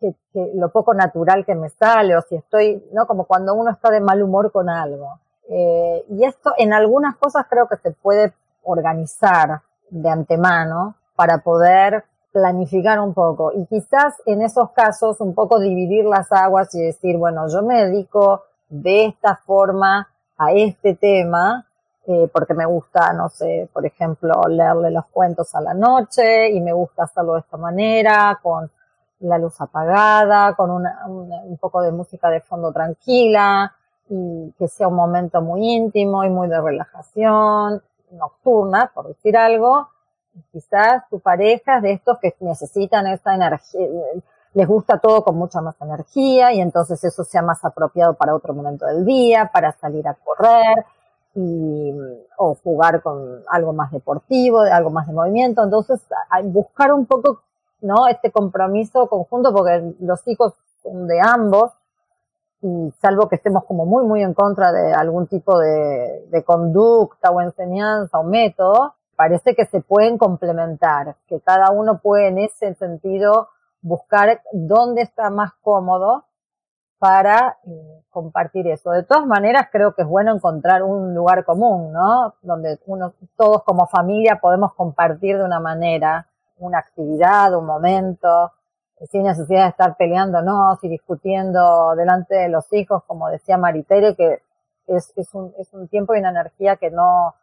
[0.00, 0.14] que,
[0.54, 3.06] lo poco natural que me sale o si estoy, ¿no?
[3.06, 5.20] Como cuando uno está de mal humor con algo.
[5.50, 9.60] Eh, y esto en algunas cosas creo que se puede organizar
[9.90, 16.04] de antemano para poder planificar un poco y quizás en esos casos un poco dividir
[16.04, 21.66] las aguas y decir, bueno, yo me dedico de esta forma a este tema
[22.06, 26.60] eh, porque me gusta, no sé, por ejemplo, leerle los cuentos a la noche y
[26.60, 28.70] me gusta hacerlo de esta manera, con
[29.20, 33.74] la luz apagada, con una, un poco de música de fondo tranquila
[34.08, 39.88] y que sea un momento muy íntimo y muy de relajación, nocturna, por decir algo,
[40.52, 43.88] quizás tu pareja es de estos que necesitan esa energía,
[44.54, 48.54] les gusta todo con mucha más energía y entonces eso sea más apropiado para otro
[48.54, 50.84] momento del día, para salir a correr
[51.34, 51.92] y,
[52.36, 55.62] o jugar con algo más deportivo, algo más de movimiento.
[55.62, 56.00] Entonces,
[56.44, 57.42] buscar un poco,
[57.82, 58.06] ¿no?
[58.08, 61.72] Este compromiso conjunto porque los hijos son de ambos
[62.60, 67.40] y salvo que estemos como muy, muy en contra de algún tipo de conducta o
[67.40, 73.48] enseñanza o método, parece que se pueden complementar, que cada uno puede en ese sentido
[73.82, 76.26] buscar dónde está más cómodo
[77.00, 78.92] para eh, compartir eso.
[78.92, 82.34] De todas maneras, creo que es bueno encontrar un lugar común, ¿no?
[82.42, 86.28] Donde uno, todos como familia podemos compartir de una manera
[86.58, 88.52] una actividad, un momento,
[89.10, 94.42] sin necesidad de estar peleándonos y discutiendo delante de los hijos, como decía Maritere, que
[94.86, 97.34] es, un, es un tiempo y una energía que no,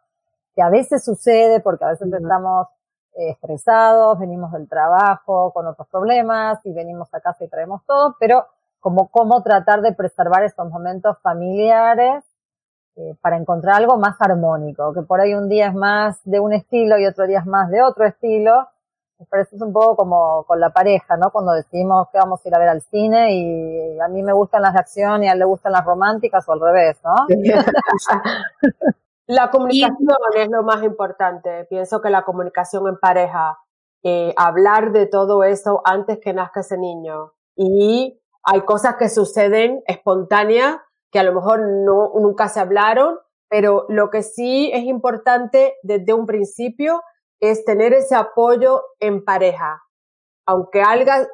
[0.56, 2.66] que a veces sucede porque a veces estamos
[3.12, 8.46] estresados, venimos del trabajo con otros problemas y venimos a casa y traemos todo, pero
[8.80, 12.24] como cómo tratar de preservar estos momentos familiares
[12.96, 16.54] eh, para encontrar algo más armónico, que por ahí un día es más de un
[16.54, 18.68] estilo y otro día es más de otro estilo.
[19.18, 21.30] Me parece un poco como con la pareja, ¿no?
[21.30, 24.62] Cuando decimos que vamos a ir a ver al cine y a mí me gustan
[24.62, 27.26] las de acción y a él le gustan las románticas o al revés, ¿no?
[29.26, 31.64] La comunicación es lo más importante.
[31.68, 33.58] Pienso que la comunicación en pareja,
[34.04, 37.32] eh, hablar de todo eso antes que nazca ese niño.
[37.56, 40.76] Y hay cosas que suceden espontáneas
[41.10, 46.12] que a lo mejor no, nunca se hablaron, pero lo que sí es importante desde
[46.12, 47.02] un principio
[47.40, 49.82] es tener ese apoyo en pareja.
[50.46, 50.82] Aunque,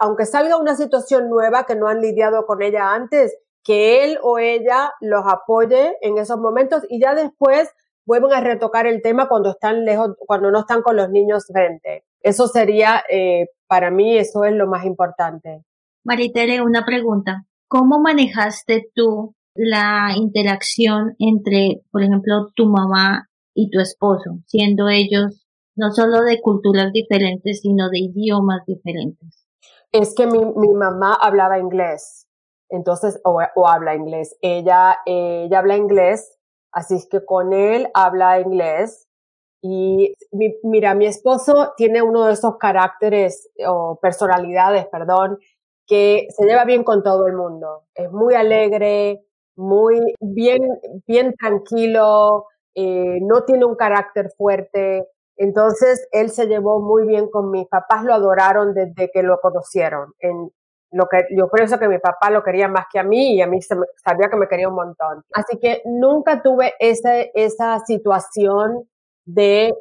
[0.01, 4.39] aunque salga una situación nueva que no han lidiado con ella antes, que él o
[4.39, 7.71] ella los apoye en esos momentos y ya después
[8.05, 12.05] vuelven a retocar el tema cuando están lejos, cuando no están con los niños frente.
[12.21, 15.65] Eso sería, eh, para mí, eso es lo más importante.
[16.05, 17.45] Maritere, una pregunta.
[17.69, 25.47] ¿Cómo manejaste tú la interacción entre, por ejemplo, tu mamá y tu esposo, siendo ellos
[25.75, 29.47] no solo de culturas diferentes, sino de idiomas diferentes?
[29.91, 32.27] Es que mi, mi mamá hablaba inglés,
[32.73, 34.37] entonces, o, habla inglés.
[34.41, 36.39] Ella, ella habla inglés,
[36.73, 39.09] así es que con él habla inglés.
[39.63, 40.15] Y
[40.63, 45.39] mira, mi esposo tiene uno de esos caracteres o personalidades, perdón,
[45.87, 47.85] que se lleva bien con todo el mundo.
[47.95, 49.23] Es muy alegre,
[49.55, 50.63] muy bien,
[51.07, 55.07] bien tranquilo, eh, no tiene un carácter fuerte.
[55.37, 60.15] Entonces, él se llevó muy bien con mis papás, lo adoraron desde que lo conocieron.
[60.93, 63.47] Lo que, yo pienso que mi papá lo quería más que a mí y a
[63.47, 65.25] mí sabía que me quería un montón.
[65.33, 68.89] Así que nunca tuve ese, esa situación
[69.25, 69.75] de,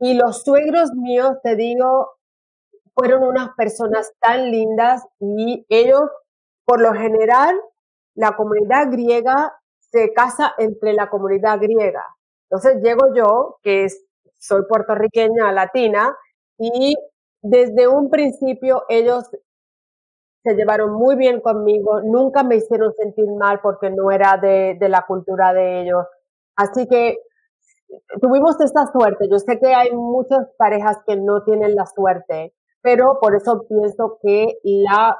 [0.00, 2.10] y los suegros míos, te digo,
[2.94, 6.10] fueron unas personas tan lindas y ellos,
[6.64, 7.58] por lo general,
[8.14, 12.04] la comunidad griega se casa entre la comunidad griega.
[12.50, 13.88] Entonces llego yo, que
[14.38, 16.14] soy puertorriqueña latina,
[16.58, 16.94] y
[17.42, 19.30] desde un principio ellos
[20.44, 24.88] se llevaron muy bien conmigo, nunca me hicieron sentir mal porque no era de, de
[24.88, 26.04] la cultura de ellos.
[26.54, 27.18] Así que
[28.20, 29.28] tuvimos esta suerte.
[29.28, 34.18] Yo sé que hay muchas parejas que no tienen la suerte, pero por eso pienso
[34.22, 35.16] que la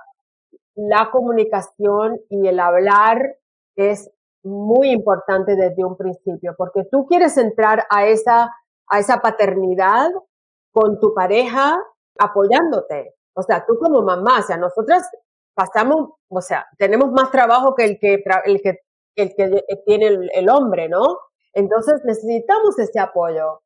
[0.75, 3.37] la comunicación y el hablar
[3.77, 4.11] es
[4.43, 8.51] muy importante desde un principio, porque tú quieres entrar a esa,
[8.89, 10.11] a esa paternidad
[10.73, 11.79] con tu pareja
[12.19, 13.15] apoyándote.
[13.35, 15.09] O sea, tú como mamá, o sea, nosotras
[15.55, 18.81] pasamos, o sea, tenemos más trabajo que el que, el que,
[19.17, 21.03] el que tiene el, hombre, ¿no?
[21.53, 23.61] Entonces necesitamos ese apoyo.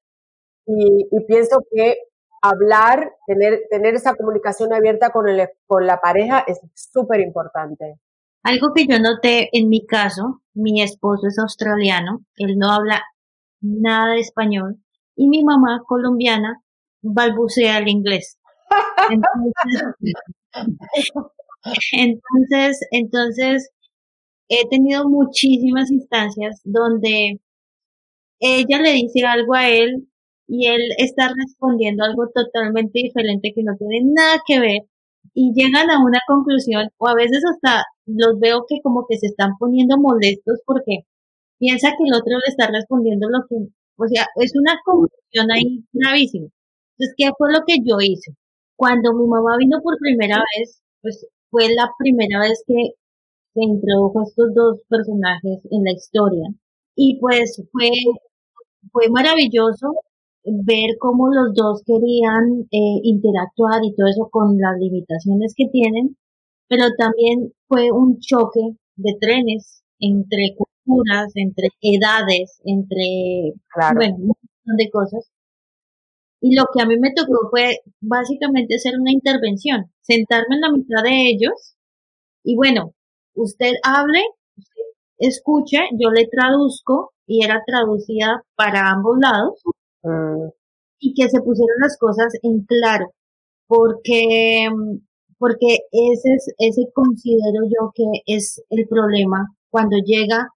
[0.66, 1.96] Y, y pienso que
[2.42, 7.98] hablar, tener, tener esa comunicación abierta con, el, con la pareja es súper importante.
[8.42, 13.02] Algo que yo noté en mi caso, mi esposo es australiano, él no habla
[13.60, 14.76] nada de español
[15.16, 16.62] y mi mamá colombiana
[17.02, 18.38] balbucea el inglés.
[21.92, 23.70] Entonces, entonces,
[24.48, 27.40] he tenido muchísimas instancias donde
[28.40, 30.08] ella le dice algo a él
[30.46, 34.82] y él está respondiendo algo totalmente diferente que no tiene nada que ver
[35.34, 39.26] y llegan a una conclusión o a veces hasta los veo que como que se
[39.26, 41.00] están poniendo molestos porque
[41.58, 43.56] piensa que el otro le está respondiendo lo que,
[43.96, 46.48] o sea, es una confusión ahí gravísima.
[46.98, 48.32] Entonces, ¿qué fue lo que yo hice?
[48.78, 52.92] Cuando mi mamá vino por primera vez, pues fue la primera vez que
[53.54, 56.48] se introdujo estos dos personajes en la historia
[56.94, 57.90] y pues fue,
[58.92, 59.88] fue maravilloso
[60.44, 66.16] ver cómo los dos querían eh, interactuar y todo eso con las limitaciones que tienen,
[66.68, 68.60] pero también fue un choque
[68.94, 73.54] de trenes entre culturas, entre edades, entre
[73.96, 75.28] bueno, un montón de cosas.
[76.40, 80.72] Y lo que a mí me tocó fue básicamente hacer una intervención, sentarme en la
[80.72, 81.76] mitad de ellos
[82.44, 82.94] y bueno,
[83.34, 84.22] usted hable,
[84.56, 84.82] usted
[85.18, 89.62] escuche, yo le traduzco y era traducida para ambos lados
[90.02, 90.48] Mm.
[91.00, 93.12] Y que se pusieron las cosas en claro,
[93.66, 94.68] porque,
[95.38, 100.48] porque ese es, ese considero yo que es el problema cuando llega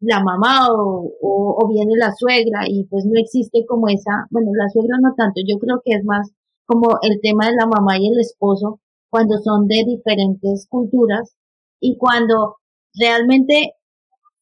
[0.00, 4.68] la mamá o, o, viene la suegra y pues no existe como esa, bueno, la
[4.68, 6.30] suegra no tanto, yo creo que es más
[6.66, 11.36] como el tema de la mamá y el esposo cuando son de diferentes culturas
[11.80, 12.56] y cuando
[12.94, 13.72] realmente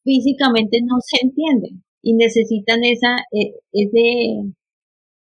[0.03, 4.53] físicamente no se entienden y necesitan esa, e, ese,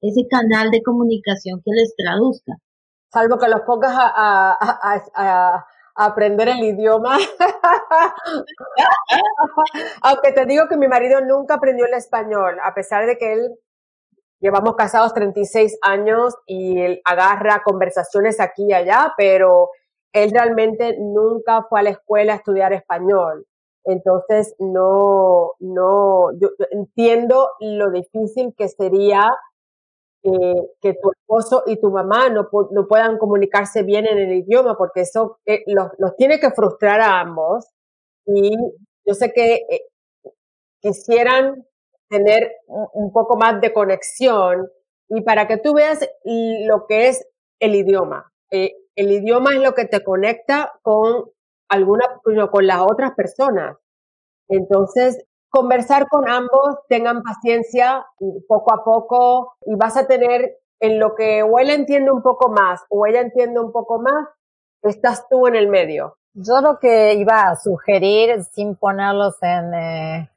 [0.01, 2.53] ese canal de comunicación que les traduzca.
[3.11, 5.65] Salvo que los pongas a,
[5.96, 7.18] aprender el idioma.
[10.02, 13.56] Aunque te digo que mi marido nunca aprendió el español, a pesar de que él
[14.39, 19.70] llevamos casados 36 años y él agarra conversaciones aquí y allá, pero
[20.12, 23.46] él realmente nunca fue a la escuela a estudiar español.
[23.86, 29.30] Entonces, no, no, yo entiendo lo difícil que sería
[30.26, 34.78] eh, que tu esposo y tu mamá no, no, puedan comunicarse bien en el idioma,
[34.78, 37.67] porque eso eh, los, los, tiene que frustrar a ambos.
[38.26, 38.55] Y
[39.05, 39.82] yo sé que eh,
[40.80, 41.65] quisieran
[42.09, 44.69] tener un, poco más de conexión
[45.09, 47.28] y para que tú veas lo que es
[47.59, 48.32] el idioma.
[48.49, 51.26] el idioma es lo que te conecta con
[51.67, 53.78] alguna, con las otras personas.
[54.47, 58.04] Entonces, conversar con ambos, tengan paciencia
[58.47, 62.49] poco a poco y vas a tener en lo que o él entiende un poco
[62.49, 64.30] más o ella entiende un poco más,
[64.82, 66.18] estás tú en el medio.
[66.34, 70.30] Yo lo que iba a sugerir, sin ponerlos en, eh,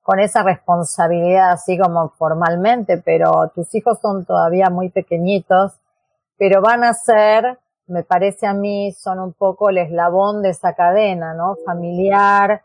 [0.00, 5.74] con esa responsabilidad así como formalmente, pero tus hijos son todavía muy pequeñitos,
[6.38, 10.72] pero van a ser, me parece a mí, son un poco el eslabón de esa
[10.72, 11.56] cadena, ¿no?
[11.66, 12.62] Familiar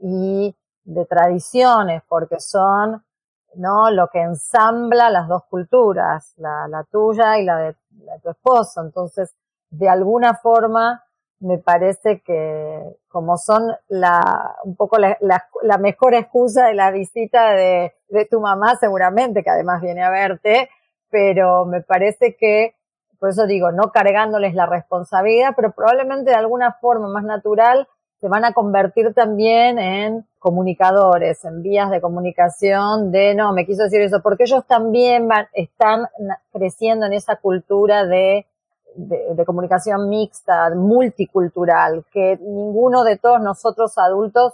[0.00, 0.56] y
[0.86, 3.04] de tradiciones, porque son
[3.54, 3.90] ¿no?
[3.90, 7.76] lo que ensambla las dos culturas, la, la tuya y la de,
[8.22, 8.82] tu esposo.
[8.82, 9.34] Entonces,
[9.70, 11.02] de alguna forma,
[11.40, 17.52] me parece que como son la, un poco la, la, mejor excusa de la visita
[17.52, 20.70] de, de tu mamá, seguramente, que además viene a verte,
[21.10, 22.76] pero me parece que,
[23.18, 27.88] por eso digo, no cargándoles la responsabilidad, pero probablemente de alguna forma más natural
[28.20, 33.82] se van a convertir también en comunicadores, en vías de comunicación de, no, me quiso
[33.82, 36.06] decir eso, porque ellos también van, están
[36.52, 38.46] creciendo en esa cultura de,
[38.94, 44.52] de, comunicación mixta, multicultural, que ninguno de todos nosotros adultos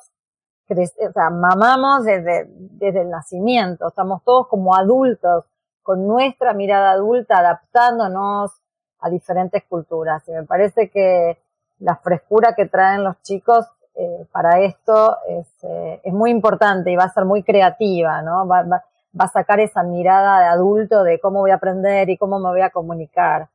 [0.71, 5.45] o sea, mamamos desde, desde el nacimiento, estamos todos como adultos,
[5.83, 8.53] con nuestra mirada adulta, adaptándonos
[9.01, 10.23] a diferentes culturas.
[10.29, 11.39] Y me parece que
[11.83, 16.97] la frescura que traen los chicos eh, para esto es, eh, es, muy importante y
[16.97, 18.47] va a ser muy creativa, ¿no?
[18.47, 18.83] Va, va,
[19.19, 22.49] va, a sacar esa mirada de adulto de cómo voy a aprender y cómo me
[22.49, 23.51] voy a comunicar.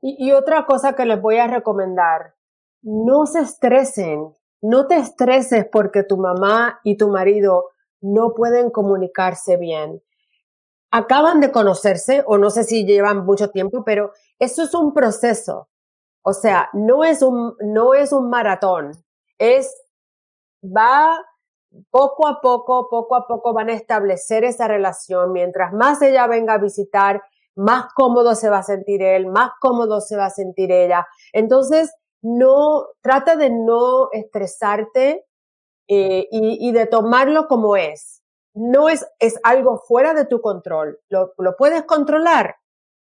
[0.00, 2.32] Y, y otra cosa que les voy a recomendar,
[2.80, 4.32] no se estresen,
[4.62, 10.02] no te estreses porque tu mamá y tu marido no pueden comunicarse bien.
[10.90, 15.68] Acaban de conocerse o no sé si llevan mucho tiempo, pero eso es un proceso.
[16.22, 18.92] O sea, no es un, no es un maratón,
[19.38, 19.74] es,
[20.62, 21.18] va
[21.90, 25.32] poco a poco, poco a poco van a establecer esa relación.
[25.32, 27.22] Mientras más ella venga a visitar,
[27.54, 31.06] más cómodo se va a sentir él, más cómodo se va a sentir ella.
[31.32, 31.92] Entonces,
[32.22, 35.26] no, trata de no estresarte
[35.88, 38.22] eh, y, y, de tomarlo como es.
[38.54, 40.98] No es, es algo fuera de tu control.
[41.08, 42.56] Lo, lo puedes controlar,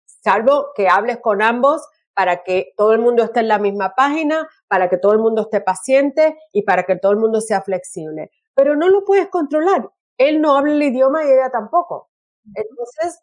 [0.06, 1.88] salvo que hables con ambos
[2.20, 5.44] para que todo el mundo esté en la misma página, para que todo el mundo
[5.44, 8.30] esté paciente y para que todo el mundo sea flexible.
[8.54, 9.90] Pero no lo puedes controlar.
[10.18, 12.10] Él no habla el idioma y ella tampoco.
[12.54, 13.22] Entonces,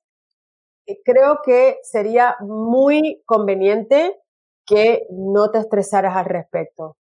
[0.87, 4.17] eh, creo que sería muy conveniente
[4.65, 6.97] que no te estresaras al respecto.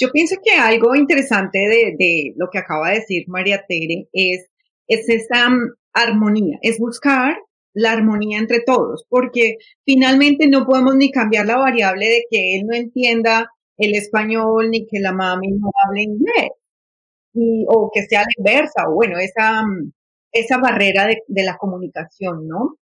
[0.00, 4.48] Yo pienso que algo interesante de, lo que acaba de decir María Tere es,
[4.88, 7.36] es esa mm, armonía, es buscar
[7.74, 12.66] la armonía entre todos, porque finalmente no podemos ni cambiar la variable de que él
[12.66, 16.50] no entienda el español ni que la mami no hable inglés,
[17.34, 19.64] y, o que sea la inversa, o bueno, esa,
[20.32, 22.76] esa barrera de, de la comunicación, ¿no?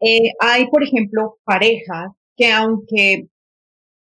[0.00, 3.28] Eh, hay, por ejemplo, parejas que aunque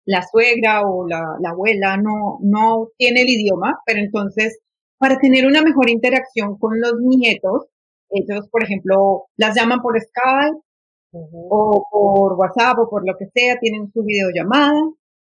[0.06, 4.58] la suegra o la, la abuela no, no tiene el idioma, pero entonces
[4.98, 7.66] para tener una mejor interacción con los nietos,
[8.10, 10.58] ellos, por ejemplo, las llaman por Skype
[11.12, 14.80] o por WhatsApp o por lo que sea, tienen su videollamada.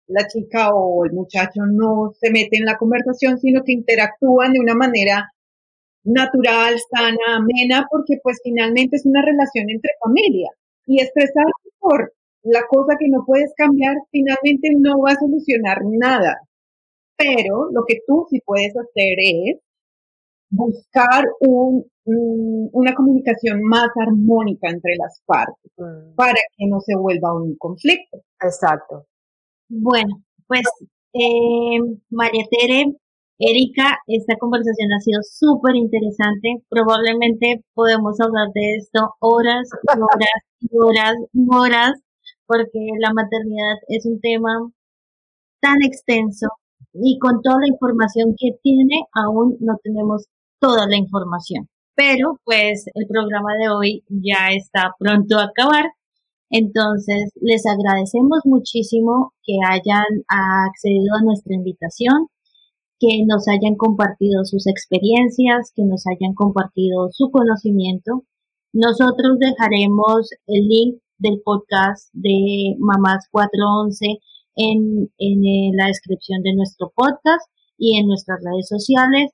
[0.06, 4.60] La chica o el muchacho no se mete en la conversación, sino que interactúan de
[4.60, 5.30] una manera
[6.04, 10.50] natural, sana, amena, porque pues finalmente es una relación entre familia.
[10.86, 11.46] Y estresar
[11.78, 12.12] por
[12.42, 16.36] la cosa que no puedes cambiar, finalmente no va a solucionar nada.
[17.16, 19.58] Pero lo que tú sí puedes hacer es
[20.54, 26.14] buscar un, una comunicación más armónica entre las partes mm.
[26.14, 28.18] para que no se vuelva un conflicto.
[28.40, 29.06] Exacto.
[29.68, 30.62] Bueno, pues
[31.12, 31.78] eh,
[32.10, 32.84] María Tere,
[33.38, 36.62] Erika, esta conversación ha sido súper interesante.
[36.68, 41.92] Probablemente podemos hablar de esto horas y horas y horas y horas,
[42.46, 44.70] porque la maternidad es un tema
[45.60, 46.48] tan extenso
[46.94, 50.26] y con toda la información que tiene, aún no tenemos
[50.64, 51.68] toda la información.
[51.94, 55.84] Pero pues el programa de hoy ya está pronto a acabar.
[56.50, 62.28] Entonces, les agradecemos muchísimo que hayan accedido a nuestra invitación
[62.98, 68.24] que nos hayan compartido sus experiencias, que nos hayan compartido su conocimiento.
[68.72, 74.06] Nosotros dejaremos el link del podcast de Mamás 411
[74.56, 77.44] en, en la descripción de nuestro podcast
[77.76, 79.30] y en nuestras redes sociales.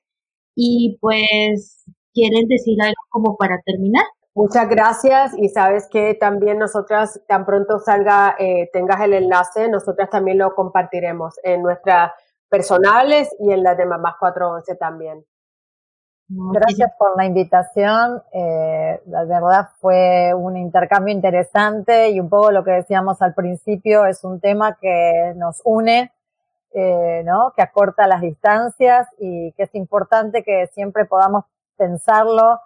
[0.55, 1.83] Y pues,
[2.13, 4.05] ¿quieren decir algo como para terminar?
[4.33, 10.09] Muchas gracias y sabes que también nosotras, tan pronto salga, eh, tengas el enlace, nosotras
[10.09, 12.13] también lo compartiremos en nuestra
[12.49, 15.25] personales y en las de Mamás 411 también.
[16.33, 18.21] Gracias por la invitación.
[18.31, 24.05] Eh, la verdad fue un intercambio interesante y un poco lo que decíamos al principio
[24.05, 26.11] es un tema que nos une,
[26.73, 27.53] eh, ¿no?
[27.55, 31.45] Que acorta las distancias y que es importante que siempre podamos
[31.77, 32.59] pensarlo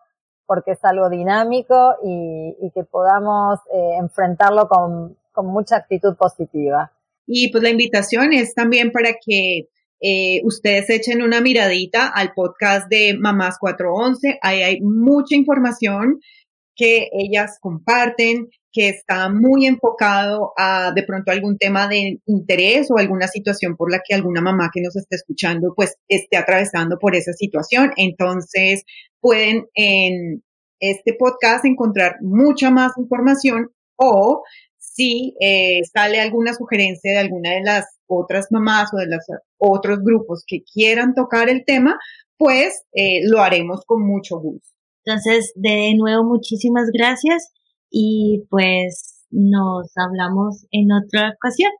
[0.45, 6.91] porque es algo dinámico y, y que podamos eh, enfrentarlo con, con mucha actitud positiva.
[7.27, 9.69] Y pues la invitación es también para que
[10.01, 14.39] eh, ustedes echen una miradita al podcast de Mamás 411.
[14.41, 16.19] Ahí hay mucha información
[16.75, 22.97] que ellas comparten, que está muy enfocado a de pronto algún tema de interés o
[22.97, 27.15] alguna situación por la que alguna mamá que nos esté escuchando pues esté atravesando por
[27.15, 27.91] esa situación.
[27.95, 28.83] Entonces
[29.21, 30.43] pueden en
[30.81, 34.43] este podcast encontrar mucha más información o
[34.77, 39.23] si eh, sale alguna sugerencia de alguna de las otras mamás o de los
[39.57, 41.97] otros grupos que quieran tocar el tema,
[42.37, 44.67] pues eh, lo haremos con mucho gusto.
[45.05, 47.53] Entonces, de nuevo, muchísimas gracias
[47.89, 51.71] y pues nos hablamos en otra ocasión.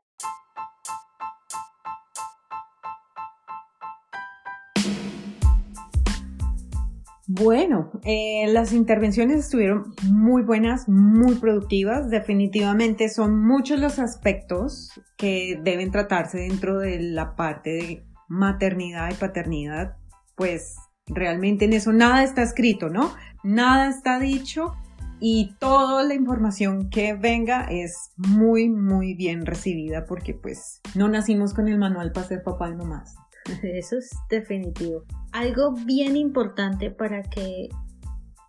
[7.28, 12.08] Bueno, eh, las intervenciones estuvieron muy buenas, muy productivas.
[12.08, 19.14] Definitivamente son muchos los aspectos que deben tratarse dentro de la parte de maternidad y
[19.14, 19.96] paternidad.
[20.36, 20.76] Pues
[21.06, 23.12] realmente en eso nada está escrito, ¿no?
[23.42, 24.74] Nada está dicho
[25.20, 31.54] y toda la información que venga es muy, muy bien recibida porque pues no nacimos
[31.54, 33.16] con el manual para ser papá y mamás.
[33.62, 35.04] Eso es definitivo.
[35.32, 37.68] Algo bien importante para que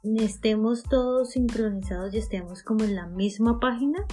[0.03, 4.05] estemos todos sincronizados y estemos como en la misma página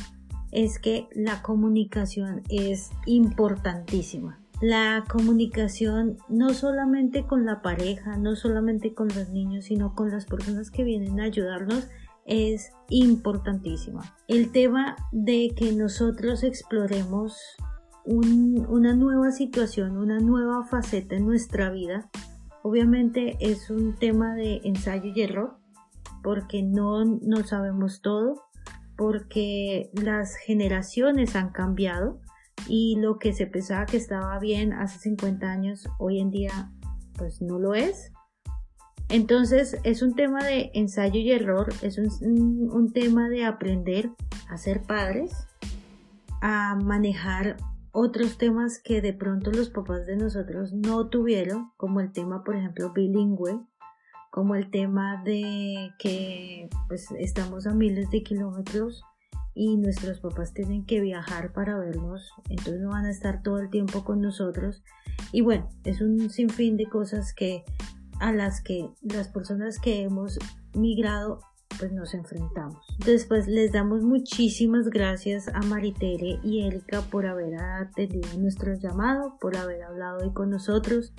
[0.52, 4.40] es que la comunicación es importantísima.
[4.60, 10.26] La comunicación no solamente con la pareja, no solamente con los niños, sino con las
[10.26, 11.88] personas que vienen a ayudarnos
[12.24, 14.16] es importantísima.
[14.28, 17.36] El tema de que nosotros exploremos
[18.04, 22.10] una nueva situación, una nueva faceta en nuestra vida,
[22.62, 25.56] obviamente es un tema de ensayo y error,
[26.22, 28.42] porque no, no sabemos todo,
[28.96, 32.20] porque las generaciones han cambiado
[32.68, 36.70] y lo que se pensaba que estaba bien hace 50 años, hoy en día
[37.16, 38.13] pues no lo es.
[39.14, 44.10] Entonces es un tema de ensayo y error, es un, un tema de aprender
[44.48, 45.46] a ser padres,
[46.42, 47.56] a manejar
[47.92, 52.56] otros temas que de pronto los papás de nosotros no tuvieron, como el tema, por
[52.56, 53.60] ejemplo, bilingüe,
[54.32, 59.04] como el tema de que pues estamos a miles de kilómetros
[59.54, 63.70] y nuestros papás tienen que viajar para vernos, entonces no van a estar todo el
[63.70, 64.82] tiempo con nosotros.
[65.30, 67.62] Y bueno, es un sinfín de cosas que
[68.20, 70.38] a las que las personas que hemos
[70.74, 71.40] migrado
[71.78, 72.84] pues nos enfrentamos.
[73.04, 79.56] Después les damos muchísimas gracias a Maritere y Erika por haber atendido nuestro llamado, por
[79.56, 81.12] haber hablado hoy con nosotros.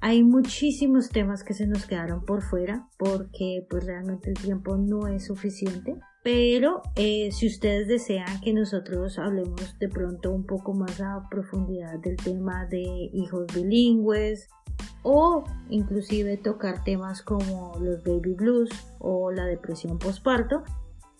[0.00, 5.06] Hay muchísimos temas que se nos quedaron por fuera porque pues realmente el tiempo no
[5.06, 5.96] es suficiente.
[6.22, 11.98] Pero eh, si ustedes desean que nosotros hablemos de pronto un poco más a profundidad
[12.00, 12.82] del tema de
[13.12, 14.48] hijos bilingües,
[15.02, 20.64] o inclusive tocar temas como los baby blues o la depresión postparto,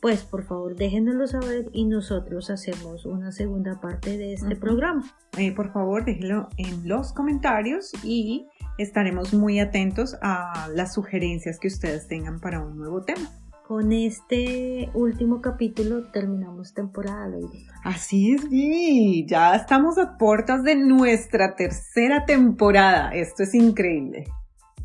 [0.01, 5.03] pues por favor déjenoslo saber y nosotros hacemos una segunda parte de este programa.
[5.39, 8.47] Eh, por favor déjenlo en los comentarios y
[8.79, 13.31] estaremos muy atentos a las sugerencias que ustedes tengan para un nuevo tema.
[13.67, 17.67] Con este último capítulo terminamos temporada, Lady.
[17.83, 19.25] Así es, sí.
[19.27, 23.11] Ya estamos a puertas de nuestra tercera temporada.
[23.15, 24.27] Esto es increíble.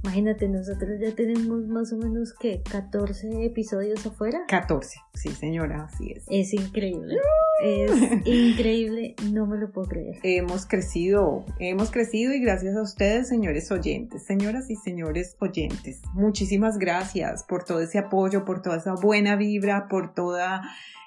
[0.04, 4.46] Imagínate, nosotros ya tenemos más o menos que 14 episodios afuera.
[4.48, 6.26] 14, sí señora, así es.
[6.30, 7.18] Es increíble.
[7.62, 7.92] Es
[8.26, 10.16] increíble, no me lo puedo creer.
[10.24, 16.02] Hemos crecido, hemos crecido y gracias a ustedes, señores oyentes, señoras y señores oyentes.
[16.14, 20.62] Muchísimas gracias por todo ese apoyo, por toda esa buena vibra, por toda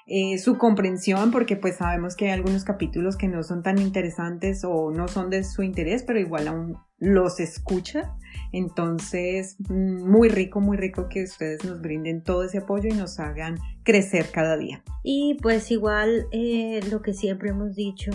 [0.05, 4.63] eh, su comprensión, porque pues sabemos que hay algunos capítulos que no son tan interesantes
[4.65, 8.15] o no son de su interés, pero igual aún los escucha.
[8.53, 13.19] Entonces, mm, muy rico, muy rico que ustedes nos brinden todo ese apoyo y nos
[13.19, 14.83] hagan crecer cada día.
[15.03, 18.11] Y pues igual eh, lo que siempre hemos dicho,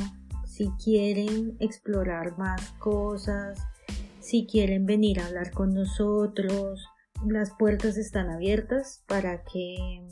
[0.47, 3.59] si quieren explorar más cosas,
[4.21, 6.87] si quieren venir a hablar con nosotros,
[7.27, 10.07] las puertas están abiertas para que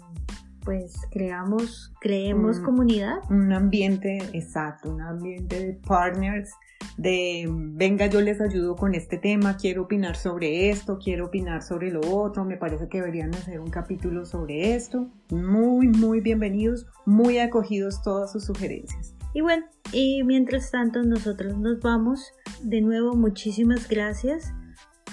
[0.65, 3.19] pues creamos, creemos comunidad.
[3.31, 6.51] Un ambiente, exacto, un ambiente de partners,
[6.97, 11.91] de venga yo les ayudo con este tema, quiero opinar sobre esto, quiero opinar sobre
[11.91, 15.09] lo otro, me parece que deberían hacer un capítulo sobre esto.
[15.31, 19.15] Muy, muy bienvenidos, muy acogidos todas sus sugerencias.
[19.35, 22.33] Y bueno, y mientras tanto nosotros nos vamos.
[22.63, 24.55] De nuevo, muchísimas gracias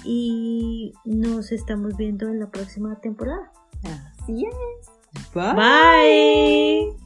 [0.05, 3.51] y nos estamos viendo en la próxima temporada.
[3.84, 5.34] Así es.
[5.34, 7.02] Bye.